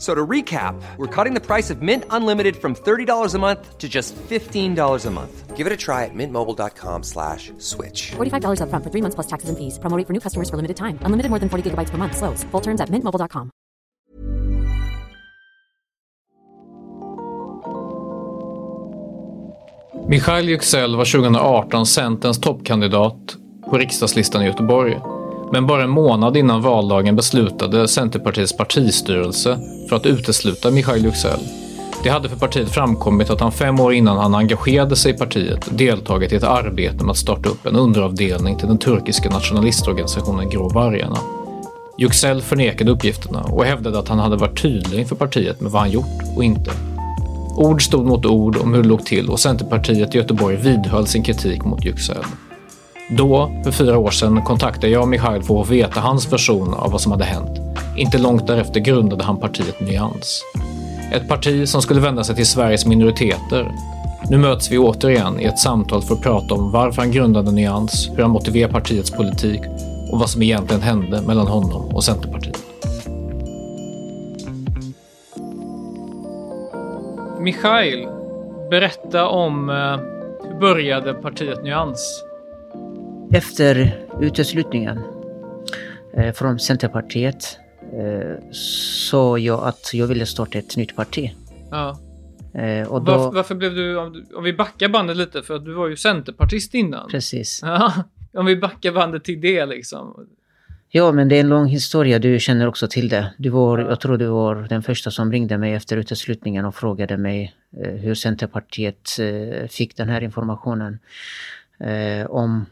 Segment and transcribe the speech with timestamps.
[0.00, 3.76] F- So to recap, we're cutting the price of Mint Unlimited from $30 a month
[3.78, 5.56] to just $15 a month.
[5.58, 8.12] Give it a try at mintmobile.com slash switch.
[8.16, 9.78] $45 upfront for three months plus taxes and fees.
[9.78, 10.98] Promo rate for new customers for limited time.
[11.04, 12.16] Unlimited more than 40 gigabytes per month.
[12.16, 12.44] Slows.
[12.44, 13.50] Full terms at mintmobile.com.
[20.08, 23.36] Michail Yüksel var 2018 Centerns toppkandidat
[23.70, 25.19] på riksdagslistan i Göteborg.
[25.52, 31.40] Men bara en månad innan valdagen beslutade Centerpartiets partistyrelse för att utesluta Michail Yüksel.
[32.02, 35.78] Det hade för partiet framkommit att han fem år innan han engagerade sig i partiet
[35.78, 40.68] deltagit i ett arbete med att starta upp en underavdelning till den turkiska nationalistorganisationen Grå
[40.68, 41.18] vargarna.
[41.98, 45.90] Yüksel förnekade uppgifterna och hävdade att han hade varit tydlig inför partiet med vad han
[45.90, 46.70] gjort och inte.
[47.56, 51.22] Ord stod mot ord om hur det låg till och Centerpartiet i Göteborg vidhöll sin
[51.22, 52.24] kritik mot Yüksel.
[53.12, 57.00] Då, för fyra år sedan, kontaktade jag Michail för att veta hans version av vad
[57.00, 57.60] som hade hänt.
[57.96, 60.42] Inte långt därefter grundade han partiet Nyans.
[61.12, 63.72] Ett parti som skulle vända sig till Sveriges minoriteter.
[64.30, 68.10] Nu möts vi återigen i ett samtal för att prata om varför han grundade Nyans,
[68.14, 69.60] hur han motiverar partiets politik
[70.12, 72.58] och vad som egentligen hände mellan honom och Centerpartiet.
[77.40, 78.08] Michail,
[78.70, 79.76] berätta om eh,
[80.48, 82.24] hur började partiet Nyans?
[83.32, 85.00] Efter uteslutningen
[86.16, 87.58] eh, från Centerpartiet
[87.92, 88.52] eh,
[89.02, 91.34] sa jag att jag ville starta ett nytt parti.
[91.70, 92.00] Ja.
[92.54, 93.96] Eh, och då, Varför, varför blev du,
[94.34, 97.10] om vi backar bandet lite, för att du var ju centerpartist innan.
[97.10, 97.60] Precis.
[97.62, 97.92] Ja,
[98.32, 100.26] om vi backar bandet till det liksom.
[100.88, 102.18] Ja, men det är en lång historia.
[102.18, 103.34] Du känner också till det.
[103.38, 107.16] Du var, jag tror du var den första som ringde mig efter uteslutningen och frågade
[107.16, 107.54] mig
[108.00, 109.08] hur Centerpartiet
[109.68, 110.98] fick den här informationen.
[112.28, 112.66] Om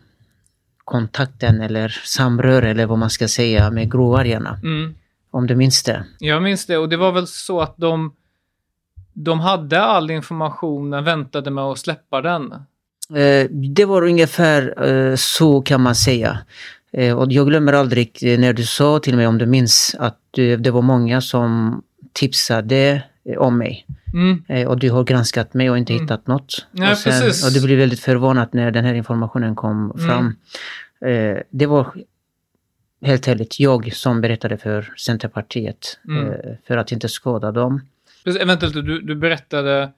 [0.88, 4.58] kontakten eller samröre eller vad man ska säga med gråvargarna.
[4.62, 4.94] Mm.
[5.30, 6.04] Om du minns det.
[6.18, 8.12] Jag minns det och det var väl så att de,
[9.12, 12.52] de hade all information men väntade med att släppa den.
[13.14, 16.38] Eh, Det var ungefär eh, så kan man säga.
[16.92, 20.20] Eh, Och jag glömmer aldrig eh, när du sa till mig, om du minns, att
[20.58, 21.82] det var många som
[22.12, 23.02] tipsade
[23.38, 23.86] om mig.
[24.14, 24.42] Mm.
[24.48, 26.02] Eh, Och du har granskat mig och inte Mm.
[26.04, 26.66] hittat något.
[26.72, 27.46] Nej, och, precis.
[27.46, 30.06] och du blev väldigt förvånad när den här informationen kom Mm.
[30.06, 30.36] fram.
[31.10, 31.86] Eh, Det var
[33.02, 36.26] helt ärligt jag som berättade för Centerpartiet Mm.
[36.26, 36.34] eh,
[36.66, 37.80] för att inte skada dem.
[38.24, 39.90] Precis, Eventuellt, du, du berättade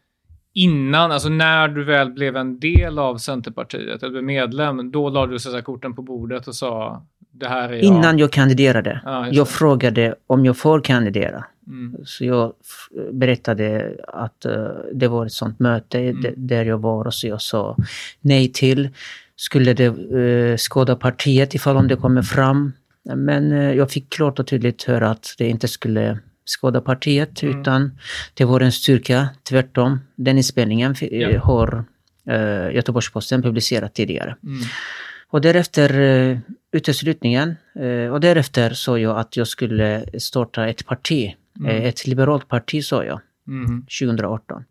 [0.52, 5.26] innan, alltså när du väl blev en del av Centerpartiet, eller blev medlem, då la
[5.26, 7.02] du så korten på bordet och sa
[7.32, 7.82] det här är jag.
[7.82, 9.00] Innan jag kandiderade.
[9.24, 11.44] Just jag frågade om jag får kandidera.
[11.66, 11.96] Mm.
[12.04, 12.52] Så jag
[13.12, 16.34] berättade att eh, det var ett sånt möte Mm.
[16.36, 17.76] där jag var och så jag sa
[18.20, 18.88] nej till.
[19.36, 22.72] Skulle det uh, skada partiet ifall om det kommer fram?
[23.02, 26.18] Men eh, jag fick klart och tydligt höra att det inte skulle
[26.50, 27.60] skada partiet Mm.
[27.60, 27.98] utan
[28.34, 29.98] det var en styrka, tvärtom.
[30.16, 31.28] Den inspelningen fi- Ja.
[31.30, 31.84] eh, har
[32.30, 34.36] uh, Göteborgs-Posten publicerat tidigare.
[34.42, 34.60] Mm.
[35.30, 36.38] Och därefter uh,
[36.72, 41.34] uteslutningen eh, och därefter sa jag att jag skulle starta ett parti.
[41.60, 41.70] Mm.
[41.76, 43.82] Eh, Ett liberalt parti sa jag Mm.
[44.00, 44.64] 2018.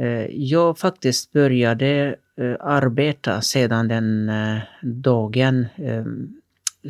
[0.00, 5.66] Eh, Jag faktiskt började eh, arbeta sedan den eh, dagen.
[5.76, 6.04] Eh,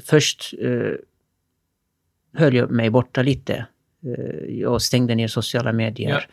[0.07, 0.93] Först eh,
[2.35, 3.67] höll jag mig borta lite.
[4.07, 6.27] Eh, Jag stängde ner sociala medier.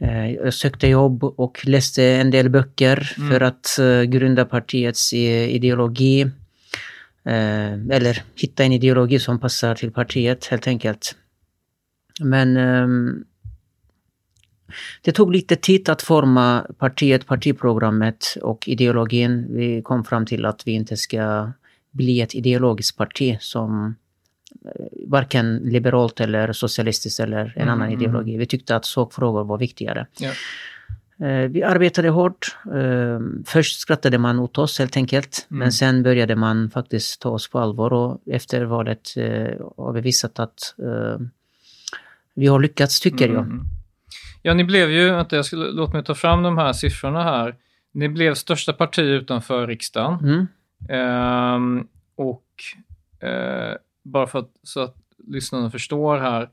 [0.00, 3.30] Eh, Jag sökte jobb och läste en del böcker Mm.
[3.30, 6.30] för att eh, grunda partiets ideologi.
[7.90, 11.16] Eller hitta en ideologi som passar till partiet helt enkelt.
[12.20, 13.24] Men ehm,
[15.02, 19.46] det tog lite tid att forma partiet, partiprogrammet och ideologin.
[19.56, 21.52] Vi kom fram till att vi inte ska
[21.90, 23.94] bli ett ideologiskt parti som
[25.06, 28.00] varken liberalt eller socialistiskt eller en Mm, annan mm.
[28.00, 28.36] ideologi.
[28.36, 30.06] Vi tyckte att sakfrågor var viktigare.
[30.18, 30.30] Ja.
[31.26, 32.56] Eh, vi arbetade hårt.
[32.74, 35.46] Eh, först skrattade man åt oss helt enkelt.
[35.50, 35.58] Mm.
[35.58, 40.00] Men sen började man faktiskt ta oss på allvar och efter valet eh, har vi
[40.00, 40.74] visat att
[42.34, 43.44] vi har lyckats, tycker jag.
[43.44, 43.62] Mm.
[44.42, 47.54] Ja, ni blev ju, vänta, jag skulle, låt mig ta fram de här siffrorna här.
[47.92, 50.18] Ni blev största parti utanför riksdagen.
[50.22, 50.46] Mm.
[50.88, 52.46] Ehm, och
[53.28, 54.96] eh, bara för att, så att
[55.28, 56.50] lyssnarna förstår här.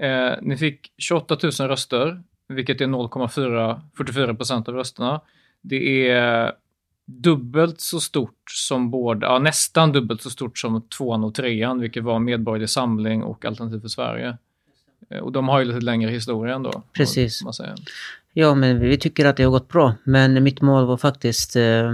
[0.00, 5.20] Eh, ni fick 28 000 röster, vilket är 0,44 procent av rösterna.
[5.60, 6.52] Det är
[7.06, 12.04] dubbelt så stort som båda, ja, nästan dubbelt så stort som tvåan och trean, vilket
[12.04, 14.36] var Medborgerlig Samling och Alternativ för Sverige.
[15.10, 16.82] Eh, och de har ju lite längre historia ändå.
[16.92, 17.44] Precis.
[17.44, 17.74] Man säga.
[18.32, 19.94] Ja, men vi tycker att det har gått bra.
[20.04, 21.92] Men mitt mål var faktiskt eh,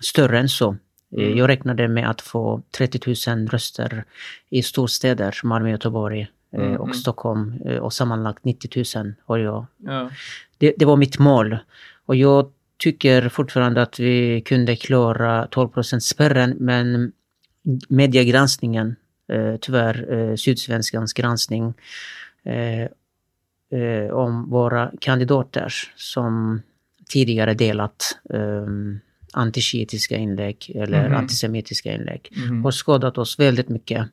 [0.00, 0.76] större än så.
[1.16, 1.38] Eh, Mm.
[1.38, 4.04] Jag räknade med att få 30 000 röster
[4.50, 6.20] i storstäder, Malmö, Göteborg
[6.52, 6.96] eh, Mm, och.
[6.96, 7.54] Stockholm.
[7.64, 9.66] Eh, och sammanlagt 90 000 har jag.
[9.76, 10.10] Ja.
[10.58, 11.58] Det, det var mitt mål.
[12.06, 17.12] Och jag tycker fortfarande att vi kunde klara 12% spärren men
[17.88, 18.96] mediegranskningen,
[19.28, 21.74] eh, tyvärr eh, Sydsvenskans granskning
[22.44, 22.82] eh,
[23.80, 26.62] eh, om våra kandidater som
[27.08, 28.18] tidigare delat
[29.32, 31.16] antisemiitiska inlägg eller Mhm.
[31.16, 32.64] antisemitiska inlägg Mhm.
[32.64, 34.06] har skadat oss väldigt mycket.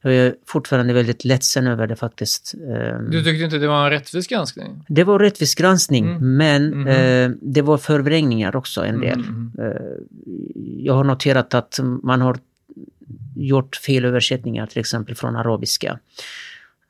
[0.00, 2.54] Jag är fortfarande väldigt ledsen över det faktiskt.
[2.54, 4.84] Eh, Du tyckte inte det var en rättvis granskning?
[4.88, 6.36] det var rättvis granskning Mm.
[6.36, 6.86] men Mhm.
[6.86, 9.18] eh, det var förvrängningar också en del.
[9.18, 9.52] Mhm.
[9.58, 9.66] Eh,
[10.78, 12.38] jag har noterat att man har
[13.36, 15.98] gjort felöversättningar till exempel från arabiska.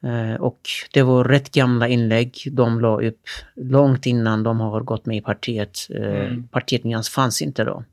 [0.04, 0.60] Eh, och
[0.92, 3.20] det var rätt gamla inlägg de la upp
[3.56, 5.78] långt innan de har gått med i partiet.
[5.90, 6.48] Eh, Mm.
[6.48, 7.84] Partiet fanns inte då.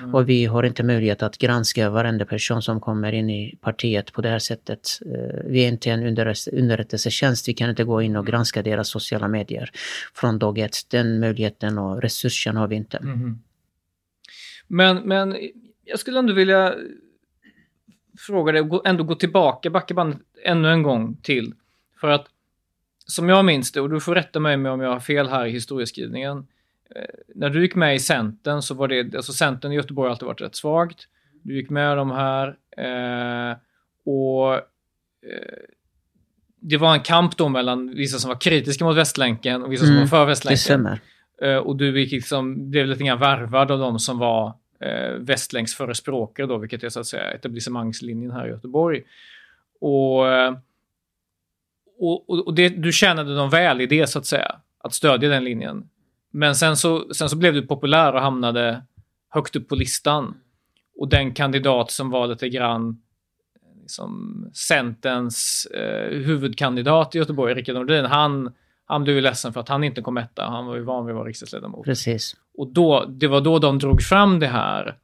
[0.00, 0.14] Mm.
[0.14, 4.20] Och vi har inte möjlighet att granska varenda person som kommer in i partiet på
[4.22, 4.80] det här sättet.
[5.06, 8.88] Eh, Vi är inte en underrättelse- underrättelsetjänst, vi kan inte gå in och granska deras
[8.88, 9.70] sociala medier
[10.14, 10.76] från dag ett.
[10.90, 12.98] Den möjligheten och resursen har vi inte.
[13.02, 13.38] Mhm.
[14.68, 15.36] Men, men
[15.84, 16.74] jag skulle ändå vilja
[18.18, 21.52] fråga dig, ändå gå tillbaka, backa bandet ännu en gång till.
[22.00, 22.26] För att
[23.06, 25.46] som jag minns det, och du får rätta mig med om jag har fel här
[25.46, 26.46] i historieskrivningen.
[26.96, 27.02] Eh,
[27.34, 30.26] när du gick med i Centern så var det, alltså Centern i Göteborg har alltid
[30.26, 31.08] varit rätt svagt.
[31.42, 33.56] Du gick med de här eh,
[34.04, 34.60] och eh,
[36.60, 39.90] det var en kamp då mellan vissa som var kritiska mot Västlänken och vissa som
[39.94, 40.58] Mm, var för Det Västlänken.
[40.58, 41.00] stämmer.
[41.42, 45.74] Eh, och du gick liksom, blev lite grann värvad av de som var eh, västlänks
[45.74, 49.02] förespråkare då, vilket är så att säga etablissemangslinjen här i Göteborg.
[49.80, 50.54] Och, eh,
[52.00, 55.28] och, och, och det, du tjänade dem väl i det så att säga, att stödja
[55.28, 55.88] den linjen.
[56.30, 58.82] Men sen så, sen så blev du populär och hamnade
[59.28, 60.34] högt upp på listan.
[60.98, 63.02] Och den kandidat som var lite grann
[63.80, 68.52] liksom, Centerns eh, huvudkandidat i Göteborg, Rickard Nordin, han,
[68.84, 70.44] han blev ju ledsen för att han inte kom etta.
[70.44, 71.84] Han var ju van vid att vara riksdagsledamot.
[71.84, 72.36] Precis.
[72.58, 74.96] Och då, det var då de drog fram det här.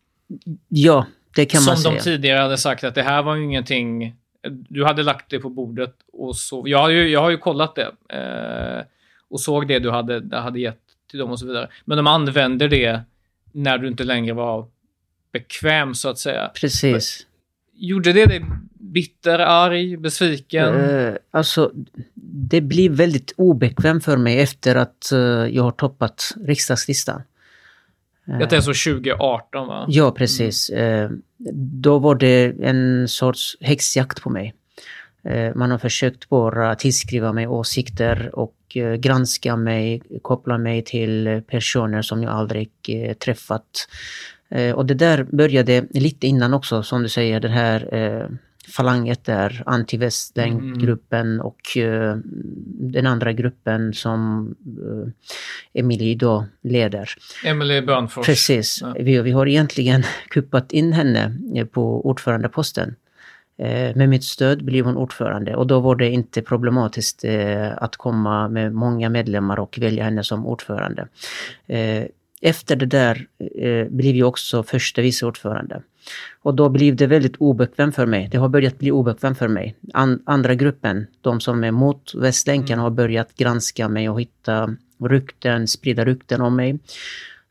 [0.69, 1.95] Ja, det kan man som säga.
[1.95, 4.15] de tidigare hade sagt att det här var ju ingenting.
[4.51, 6.63] Du hade lagt det på bordet och så.
[6.67, 8.17] Jag har ju, jag har ju kollat det.
[8.17, 8.85] Eh,
[9.29, 11.69] och såg det du hade, hade gett till dem och så vidare.
[11.85, 13.01] Men de använde det
[13.53, 14.67] när du inte längre var
[15.33, 16.51] bekväm så att säga.
[16.55, 17.27] Precis.
[17.73, 18.45] Gjorde det dig
[18.75, 20.75] bitter, arg, besviken?
[20.75, 21.73] Eh, alltså,
[22.51, 25.19] det blir väldigt obekvämt för mig efter att eh,
[25.57, 27.23] jag har toppat riksdagslistan.
[28.25, 29.87] Detta är så 2018 va?
[29.89, 30.71] Ja, precis.
[30.71, 31.11] Eh,
[31.83, 34.55] då var det en sorts häxjakt på mig.
[35.25, 41.43] Eh, man har försökt bara tillskriva mig åsikter och eh, granska mig, koppla mig till
[41.47, 43.88] personer som jag aldrig eh, träffat.
[44.75, 48.28] Och det där började lite innan också, som du säger, den här
[48.68, 52.16] falanget där, antivästlänkgruppen och eh,
[52.64, 57.11] den andra gruppen som eh, Emily då leder.
[57.44, 58.26] Emily Bönfors.
[58.26, 58.78] Precis.
[58.82, 58.94] Ja.
[59.00, 62.94] Vi, vi har egentligen kuppat in henne eh, på ordförandeposten.
[63.58, 67.96] Eh, Med mitt stöd blev hon ordförande och då var det inte problematiskt eh, att
[67.96, 71.08] komma med många medlemmar och välja henne som ordförande.
[72.40, 73.26] Efter det där
[73.88, 75.82] blev jag också första vice ordförande.
[76.43, 78.29] Och då blev det väldigt obekvämt för mig.
[78.33, 79.77] Det har börjat bli obekvämt för mig.
[79.95, 85.69] An- andra gruppen, de som är mot Västlänken, har börjat granska mig och hitta rykten,
[85.69, 86.79] sprida rykten om mig.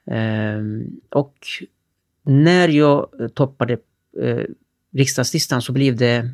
[0.08, 1.36] Ehm, och
[2.24, 3.74] när jag eh, toppade
[4.22, 4.40] eh,
[4.94, 6.30] riksdagslistan så blev det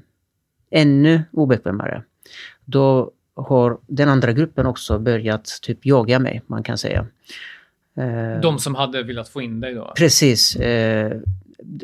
[0.72, 2.04] ännu obekvämare.
[2.66, 7.08] Då har den andra gruppen också börjat typ jaga mig, man kan säga.
[7.98, 9.94] Eh, De som hade velat få in dig då?
[9.98, 10.56] Precis.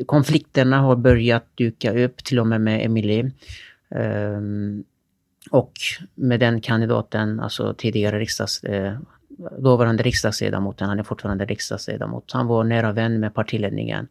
[0.06, 3.30] Konflikterna har börjat dyka upp, till och med med Emily.
[3.90, 4.84] Ehm,
[5.50, 5.72] och
[6.14, 8.98] med den kandidaten, alltså tidigare riksdags, eh,
[9.58, 12.32] dåvarande riksdagsledamoten, han är fortfarande riksdagsledamot.
[12.32, 14.08] Han var nära vän med partiledningen.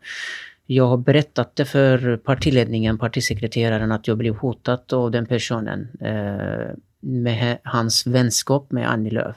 [0.65, 5.87] Jag har berättat det för partiledningen, partisekreteraren, att jag blev hotad av den personen.
[5.99, 9.35] Eh, med hans vänskap med Annie Lööf.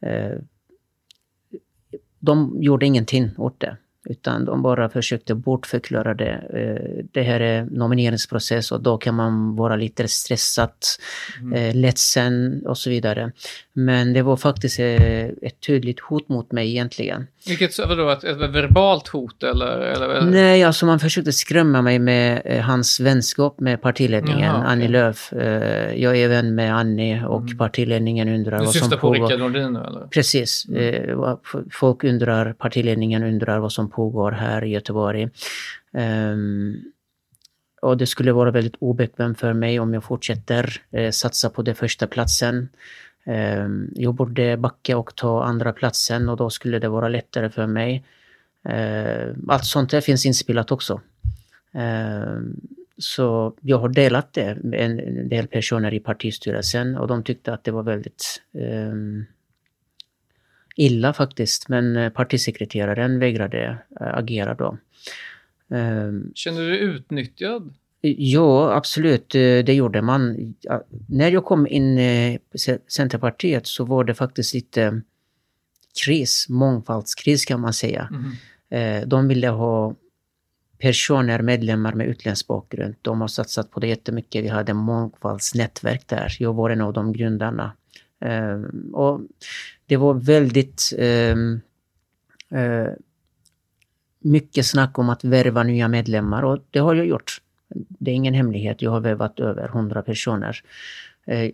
[0.00, 0.30] Mm.
[0.30, 0.38] Eh,
[2.18, 3.76] de gjorde ingenting åt det.
[4.08, 6.32] Utan de bara försökte bortförklara det.
[6.32, 10.70] Eh, det här är nomineringsprocess och då kan man vara lite stressad,
[11.40, 11.52] mm.
[11.52, 13.32] Eh, ledsen och så vidare.
[13.72, 17.26] Men det var faktiskt eh, ett tydligt hot mot mig egentligen.
[17.46, 20.20] Vilket, vadå, ett, ett verbalt hot eller, eller?
[20.20, 24.72] Nej, alltså man försökte skrämma mig med hans vänskap med partiledningen, Jaha, okay.
[24.72, 25.32] Annie Lööf.
[25.96, 27.58] Jag är vän med Annie och mm.
[27.58, 29.14] partiledningen undrar du vad som pågår.
[29.14, 30.06] Du syftar på Rickard Nordin nu eller?
[30.06, 30.66] Precis.
[30.68, 31.36] Mm.
[31.70, 35.28] Folk undrar, partiledningen undrar vad som pågår pågår här i Göteborg.
[35.92, 36.92] Um,
[37.82, 41.74] och det skulle vara väldigt obekvämt för mig om jag fortsätter eh, satsa på den
[41.74, 42.68] första platsen.
[43.26, 47.66] Ehm, jag borde backa och ta andra platsen och då skulle det vara lättare för
[47.66, 48.04] mig.
[48.68, 51.00] Ehm, allt sånt där finns inspelat också.
[52.98, 57.64] Så jag har delat det med en del personer i partistyrelsen och de tyckte att
[57.64, 59.26] det var väldigt um,
[60.76, 64.78] illa faktiskt, men eh, partisekreteraren vägrade eh, agera då.
[65.70, 67.74] Ehm, Känner du dig utnyttjad?
[68.00, 70.54] Ja, absolut, eh, det gjorde man.
[71.08, 72.38] När jag kom in i
[72.88, 75.00] Centerpartiet så var det faktiskt lite
[76.04, 78.08] kris, mångfaldskris kan man säga.
[78.10, 79.08] Mm.
[79.08, 79.94] De ville ha
[80.78, 82.94] personer, medlemmar med utländsk bakgrund.
[83.02, 84.44] De har satsat på det jättemycket.
[84.44, 86.36] Vi hade mångfaldsnätverk där.
[86.38, 87.72] Jag var en av de grundarna.
[88.20, 89.20] Ehm, och
[89.86, 91.60] det var väldigt ehm,
[92.50, 92.88] eh,
[94.20, 97.40] mycket snack om att värva nya medlemmar och det har jag gjort.
[97.68, 100.60] Det är ingen hemlighet, jag har värvat över 100 personer.
[101.26, 101.50] Eh,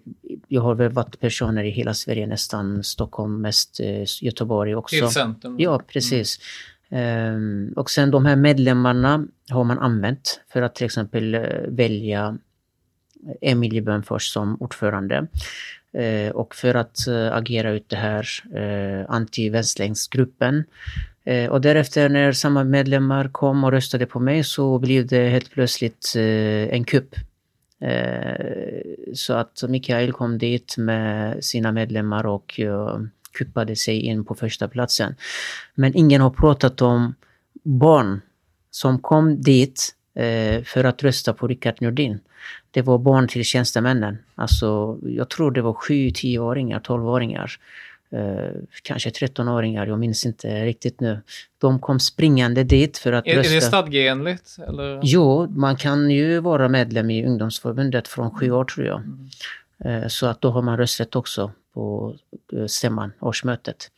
[0.49, 4.97] jag har värvat personer i hela Sverige, nästan Stockholm, mest eh, Göteborg också.
[4.97, 5.57] Till centrum?
[5.59, 6.39] Ja, precis.
[6.89, 7.73] Mm.
[7.77, 11.37] Och sen de här medlemmarna har man använt för att till exempel
[11.69, 12.39] välja
[13.41, 15.27] Emilie Bönfors som ordförande.
[15.95, 20.65] Eh, och för att eh, agera ut det här eh, anti-vänsterlängsgruppen.
[21.25, 25.51] Eh, och därefter när samma medlemmar kom och röstade på mig så blev det helt
[25.51, 27.15] plötsligt eh, en kupp.
[27.81, 28.83] Eh,
[29.15, 32.61] så att Mikael kom dit med sina medlemmar och
[33.33, 35.15] kuppade sig in på första platsen.
[35.75, 37.15] Men ingen har pratat om
[37.63, 38.21] barn
[38.71, 39.95] som kom dit
[40.65, 42.21] för att rösta på Rickard Nordin
[42.71, 44.19] det var barn till tjänstemännen.
[44.35, 47.51] Alltså, jag tror det var 7-10-åringar, 12-åringar.
[48.11, 48.51] Eh,
[48.83, 51.21] kanske 13-åringar, jag minns inte riktigt nu.
[51.59, 53.53] De kom springande dit för att är, rösta.
[53.53, 54.57] Är det stadgeenligt?
[54.69, 55.01] Eller?
[55.03, 59.01] Jo, man kan ju vara medlem i ungdomsförbundet från sju år tror jag.
[59.01, 60.03] Mm.
[60.03, 62.17] Eh, så att då har man rösträtt också på
[62.53, 63.91] eh, stämman, årsmötet.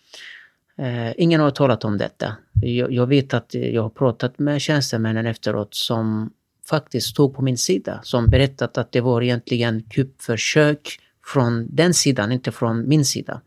[0.78, 2.36] Eh, ingen har talat om detta.
[2.62, 6.30] Jag, jag vet att jag har pratat med tjänstemännen efteråt som
[6.68, 12.32] faktiskt stod på min sida som berättat att det var egentligen kuppförsök från den sidan,
[12.32, 13.40] inte från min sida.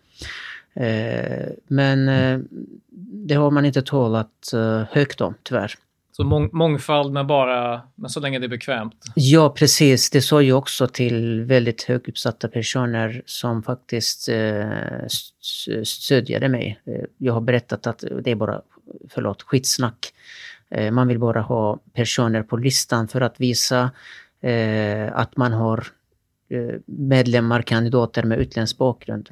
[0.74, 2.40] Eh, men eh,
[3.28, 5.74] det har man inte talat eh, högt om, tyvärr.
[6.18, 8.96] Så mång mångfald men bara, men så länge det är bekvämt?
[9.16, 10.10] Ja, precis.
[10.10, 14.70] Det sa jag också till väldigt höguppsatta personer som faktiskt eh,
[15.84, 16.82] stödjade mig.
[16.86, 18.62] Eh, jag har berättat att det är bara,
[19.10, 20.14] förlåt, skitsnack.
[20.70, 23.92] Eh, man vill bara ha personer på listan för att visa
[24.42, 25.88] eh, att man har
[26.50, 29.30] eh, medlemmar, kandidater med utländsk bakgrund.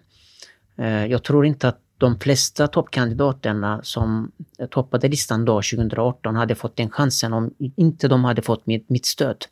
[0.78, 4.32] Eh, jag tror inte att de flesta toppkandidaterna som
[4.70, 9.06] toppade listan då 2018 hade fått den chansen om inte de hade fått mitt, mitt
[9.06, 9.46] stöd.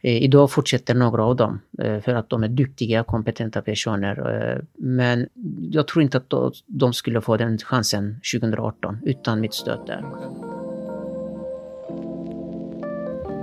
[0.00, 4.16] Eh, idag fortsätter några av dem eh, för att de är duktiga, kompetenta personer.
[4.34, 5.28] Eh, men
[5.70, 6.32] jag tror inte att
[6.66, 10.04] de skulle få den chansen 2018 utan mitt stöd där.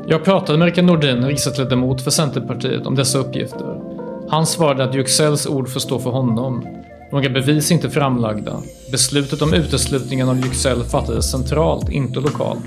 [0.08, 3.82] Jag pratade med Rickard Nordin, riksdagsledamot för Centerpartiet, om dessa uppgifter.
[4.30, 6.66] Han svarade att Yüksels ord får stå för honom.
[7.12, 8.54] Några bevis är inte framlagda.
[8.92, 12.66] Beslutet om uteslutningen av Yüksel fattades centralt, inte lokalt.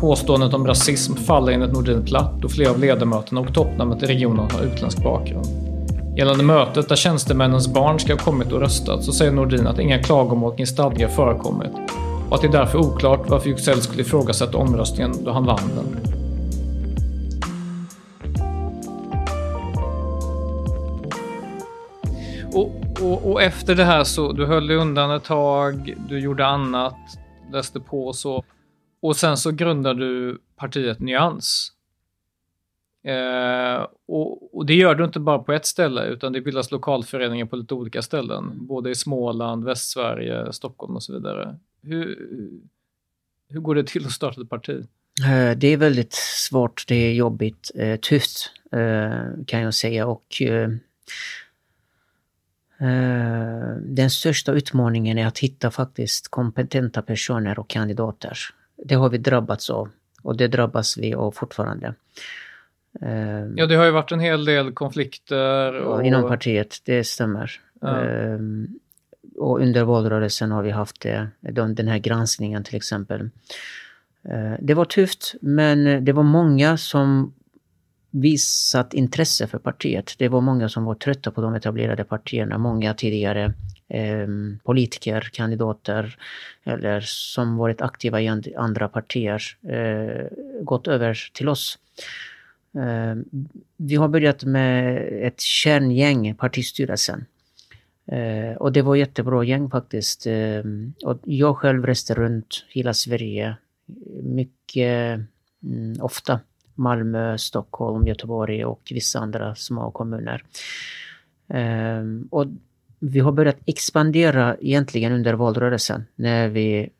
[0.00, 4.50] Påståendet om rasism faller enligt Nordin platt och flera av ledamöterna och toppnamnet i regionen
[4.50, 5.46] har utländsk bakgrund.
[6.16, 10.02] Gällande mötet där tjänstemännens barn ska ha kommit och röstat så säger Nordin att inga
[10.02, 11.72] klagomål kring stadgar förekommit
[12.28, 16.17] och att det är därför oklart varför Yüksel skulle ifrågasätta omröstningen då han vann den.
[22.52, 26.96] Och, och, efter det här så, du höll dig undan ett tag, du gjorde annat,
[27.52, 28.44] läste på och så.
[29.00, 31.72] Och sen så grundade du partiet Nyans.
[33.04, 37.46] Eh, och, och, det gör du inte bara på ett ställe, utan det bildas lokalföreningar
[37.46, 38.66] på lite olika ställen.
[38.66, 41.56] Både i Småland, Västsverige, Stockholm och så vidare.
[41.82, 42.28] Hur,
[43.48, 44.86] hur går det till att starta ett parti?
[45.24, 50.06] Eh, det är väldigt svårt, det är jobbigt, eh, tufft eh, kan jag säga.
[50.06, 50.42] Och
[53.80, 58.38] den största utmaningen är att hitta faktiskt kompetenta personer och kandidater.
[58.84, 59.88] Det har vi drabbats av
[60.22, 61.94] och det drabbas vi av fortfarande.
[63.56, 65.74] Ja, det har ju varit en hel del konflikter.
[65.74, 66.04] Och...
[66.04, 67.60] Inom partiet, det stämmer.
[67.80, 68.02] Ja.
[69.36, 73.30] Och under valrörelsen har vi haft det, den här granskningen till exempel.
[74.24, 77.34] Eh, det var tufft, men det var många som
[78.10, 80.14] visat intresse för partiet.
[80.18, 82.58] Det var många som var trötta på de etablerade partierna.
[82.58, 83.54] Många tidigare
[83.88, 84.26] eh,
[84.64, 86.16] politiker, kandidater
[86.64, 90.26] eller som varit aktiva i andra partier eh,
[90.62, 91.78] gått över till oss.
[92.74, 93.16] Eh,
[93.76, 97.24] vi har börjat med ett kärngäng, partistyrelsen.
[98.06, 100.26] Eh, och det var jättebra gäng faktiskt.
[100.26, 100.62] Eh,
[101.04, 103.56] och jag själv reste runt hela Sverige
[104.22, 105.20] mycket
[105.62, 106.40] mm, ofta.
[106.78, 110.42] Malmö, Stockholm, Göteborg och vissa andra små kommuner.
[111.46, 112.46] Um, och
[112.98, 116.90] vi har börjat expandera egentligen under valrörelsen när vi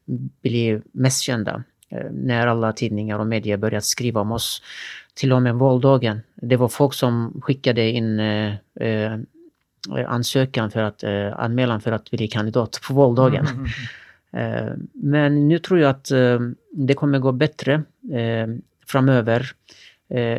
[0.43, 1.63] blev mest kända.
[1.93, 4.63] Uh, när alla tidningar och medier börjat skriva om oss.
[5.15, 6.21] Till och med valdagen.
[6.35, 9.19] Det var folk som skickade in uh, uh,
[10.07, 11.05] ansökan för att,
[11.35, 13.47] anmälan för att bli kandidat på valdagen.
[13.47, 13.73] Mm, mm, mm.
[14.33, 16.41] Eh, men nu tror jag att eh,
[16.73, 17.83] det kommer gå bättre
[18.13, 18.47] eh,
[18.89, 19.47] framöver.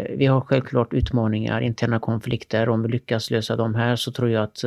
[0.09, 2.69] Vi har självklart utmaningar, interna konflikter.
[2.69, 4.63] Om vi lyckas lösa de här så tror jag att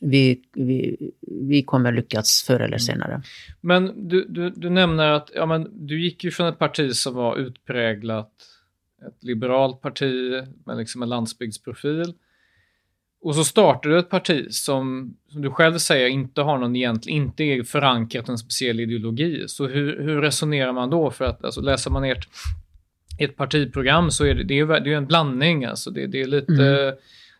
[0.00, 2.78] vi, vi, vi kommer lyckas förr eller mm.
[2.78, 3.22] senare.
[3.60, 7.14] Men du, du, du nämner att ja, men du gick ju från ett parti som
[7.14, 8.32] var utpräglat
[9.06, 12.14] ett liberalt parti med liksom en landsbygdsprofil
[13.20, 17.14] och så startar du ett parti som, som du själv säger, inte har någon egentlig,
[17.14, 19.44] inte är förankrat en speciell ideologi.
[19.48, 21.10] Så hur, hur resonerar man då?
[21.10, 22.28] För att alltså, läser man ert,
[23.18, 25.64] ert partiprogram så är det, det är, det är en blandning.
[25.64, 26.94] Alltså, det, det är lite, mm.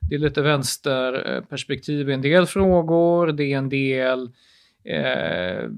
[0.08, 4.30] det är lite vänsterperspektiv i en del frågor, det är en del
[4.84, 5.70] eh,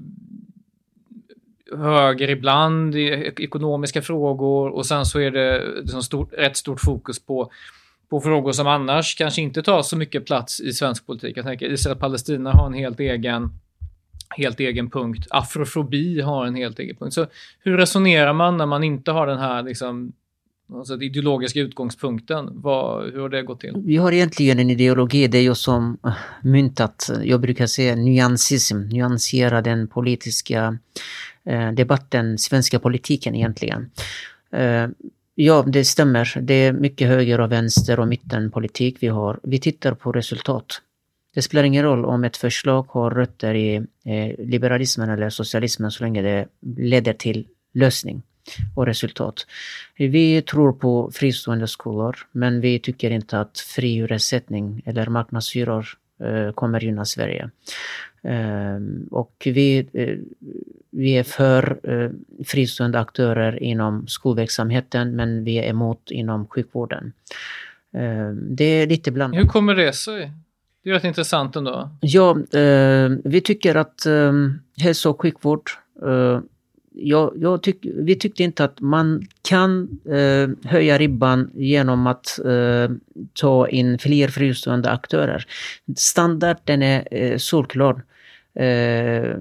[1.77, 7.19] höger ibland i ekonomiska frågor och sen så är det liksom stort, rätt stort fokus
[7.25, 7.51] på
[8.11, 11.37] på frågor som annars kanske inte tar så mycket plats i svensk politik.
[11.37, 13.49] Jag tänker Israel-Palestina har en helt egen,
[14.37, 15.27] helt egen punkt.
[15.29, 17.13] Afrofobi har en helt egen punkt.
[17.13, 17.27] Så
[17.59, 20.13] hur resonerar man när man inte har den här liksom,
[20.73, 22.49] alltså ideologiska utgångspunkten?
[22.53, 23.73] Vad, hur har det gått till?
[23.85, 28.79] Vi har egentligen en ideologi, det är jag som eh, myntat, jag brukar säga nyansism,
[28.79, 30.77] nyansera den politiska
[31.43, 33.91] eh, debatten, svenska politiken egentligen.
[34.51, 34.87] Eh,
[35.35, 36.37] Ja, det stämmer.
[36.41, 39.39] Det är mycket höger och vänster och mittenpolitik vi har.
[39.43, 40.81] Vi tittar på resultat.
[41.33, 46.03] Det spelar ingen roll om ett förslag har rötter i eh, liberalismen eller socialismen så
[46.03, 48.21] länge det leder till lösning
[48.75, 49.47] och resultat.
[49.97, 55.87] Vi tror på fristående skolor, men vi tycker inte att fri hyressättning eller marknadshyror
[56.23, 57.49] eh, kommer gynna Sverige.
[58.23, 60.17] Ehm, och vi, eh,
[60.91, 62.09] vi är för eh,
[62.45, 67.13] fristående aktörer inom skolverksamheten men vi är emot inom sjukvården.
[67.93, 69.39] Ehm, det är lite blandat.
[69.39, 70.31] Hur kommer det sig?
[70.83, 71.89] Det är rätt intressant ändå.
[72.01, 74.07] Ja, ehm, vi tycker att
[74.77, 75.69] hälso och sjukvård
[76.93, 82.91] jag, jag tyck, vi tyckte inte att man kan eh, höja ribban genom att eh,
[83.33, 85.45] ta in fler fristående aktörer.
[85.97, 88.01] Standarden är eh, solklar.
[88.55, 89.35] Eh,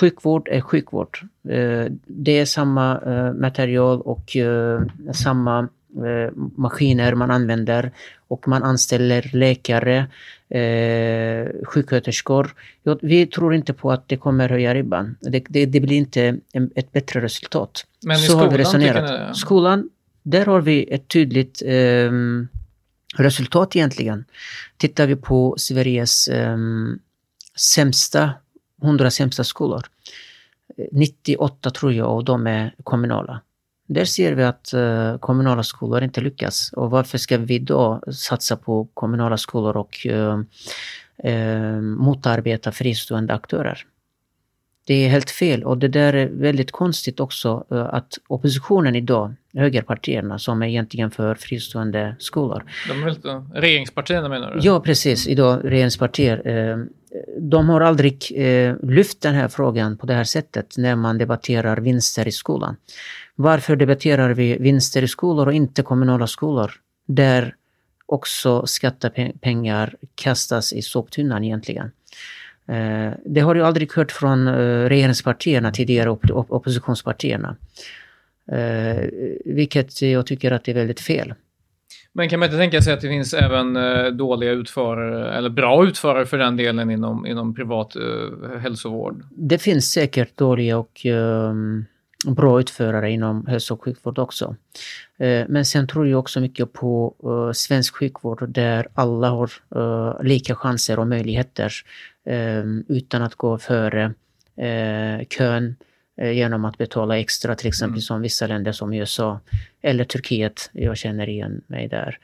[0.00, 1.18] sjukvård är sjukvård.
[1.48, 4.82] Eh, det är samma eh, material och eh,
[5.14, 5.68] samma
[6.56, 7.90] maskiner man använder
[8.28, 9.96] och man anställer läkare,
[10.48, 12.54] eh, sjuksköterskor.
[13.00, 15.16] Vi tror inte på att det kommer höja ribban.
[15.20, 16.38] Det, det, det blir inte
[16.74, 17.86] ett bättre resultat.
[18.02, 19.36] Men i Så skolan, har vi resonerat.
[19.36, 19.90] Skolan,
[20.22, 22.10] där har vi ett tydligt eh,
[23.16, 24.24] resultat egentligen.
[24.76, 26.56] Tittar vi på Sveriges eh,
[27.56, 28.30] sämsta
[28.82, 29.82] 100 sämsta skolor.
[30.76, 33.40] Eh, 98 tror jag och de är kommunala.
[33.88, 36.72] Där ser vi att uh, kommunala skolor inte lyckas.
[36.72, 40.38] Och varför ska vi då satsa på kommunala skolor och uh,
[41.32, 43.86] uh, motarbeta fristående aktörer?
[44.88, 49.34] Det är helt fel och det där är väldigt konstigt också eh, att oppositionen idag,
[49.54, 52.62] högerpartierna som är egentligen för fristående skolor.
[52.88, 54.60] De är väl regeringspartierna menar du?
[54.62, 55.28] Ja, precis.
[55.28, 56.46] Idag regeringspartier.
[56.46, 56.78] Eh,
[57.40, 61.76] de har aldrig eh, lyft den här frågan på det här sättet när man debatterar
[61.76, 62.76] vinster i skolan.
[63.34, 66.72] Varför debatterar vi vinster i skolor och inte kommunala skolor?
[67.06, 67.54] Där
[68.06, 71.90] också skattepengar kastas i soptunnan egentligen.
[72.68, 74.52] Eh, det har ju aldrig hört från eh,
[74.88, 77.56] regeringspartierna tidigare, oppositionspartierna.
[78.52, 79.08] Eh,
[79.44, 81.34] vilket jag tycker att det är väldigt fel.
[82.12, 83.78] Men kan man inte tänka sig att det finns även
[84.16, 89.24] dåliga utförare, eller bra utförare för den delen, inom, inom privat uh, hälsovård?
[89.30, 91.84] Det finns säkert dåliga och um,
[92.26, 94.56] bra utförare inom hälso och sjukvård också.
[95.22, 97.14] Uh, men sen tror jag också mycket på
[97.54, 99.50] svensk sjukvård där alla har
[100.22, 101.72] lika chanser och möjligheter
[102.88, 104.14] utan att gå före
[104.56, 105.76] eh, kön
[106.16, 108.00] eh, genom att betala extra, till exempel mm.
[108.00, 109.40] som vissa länder som USA
[109.82, 110.70] eller Turkiet.
[110.72, 112.18] Jag känner igen mig där.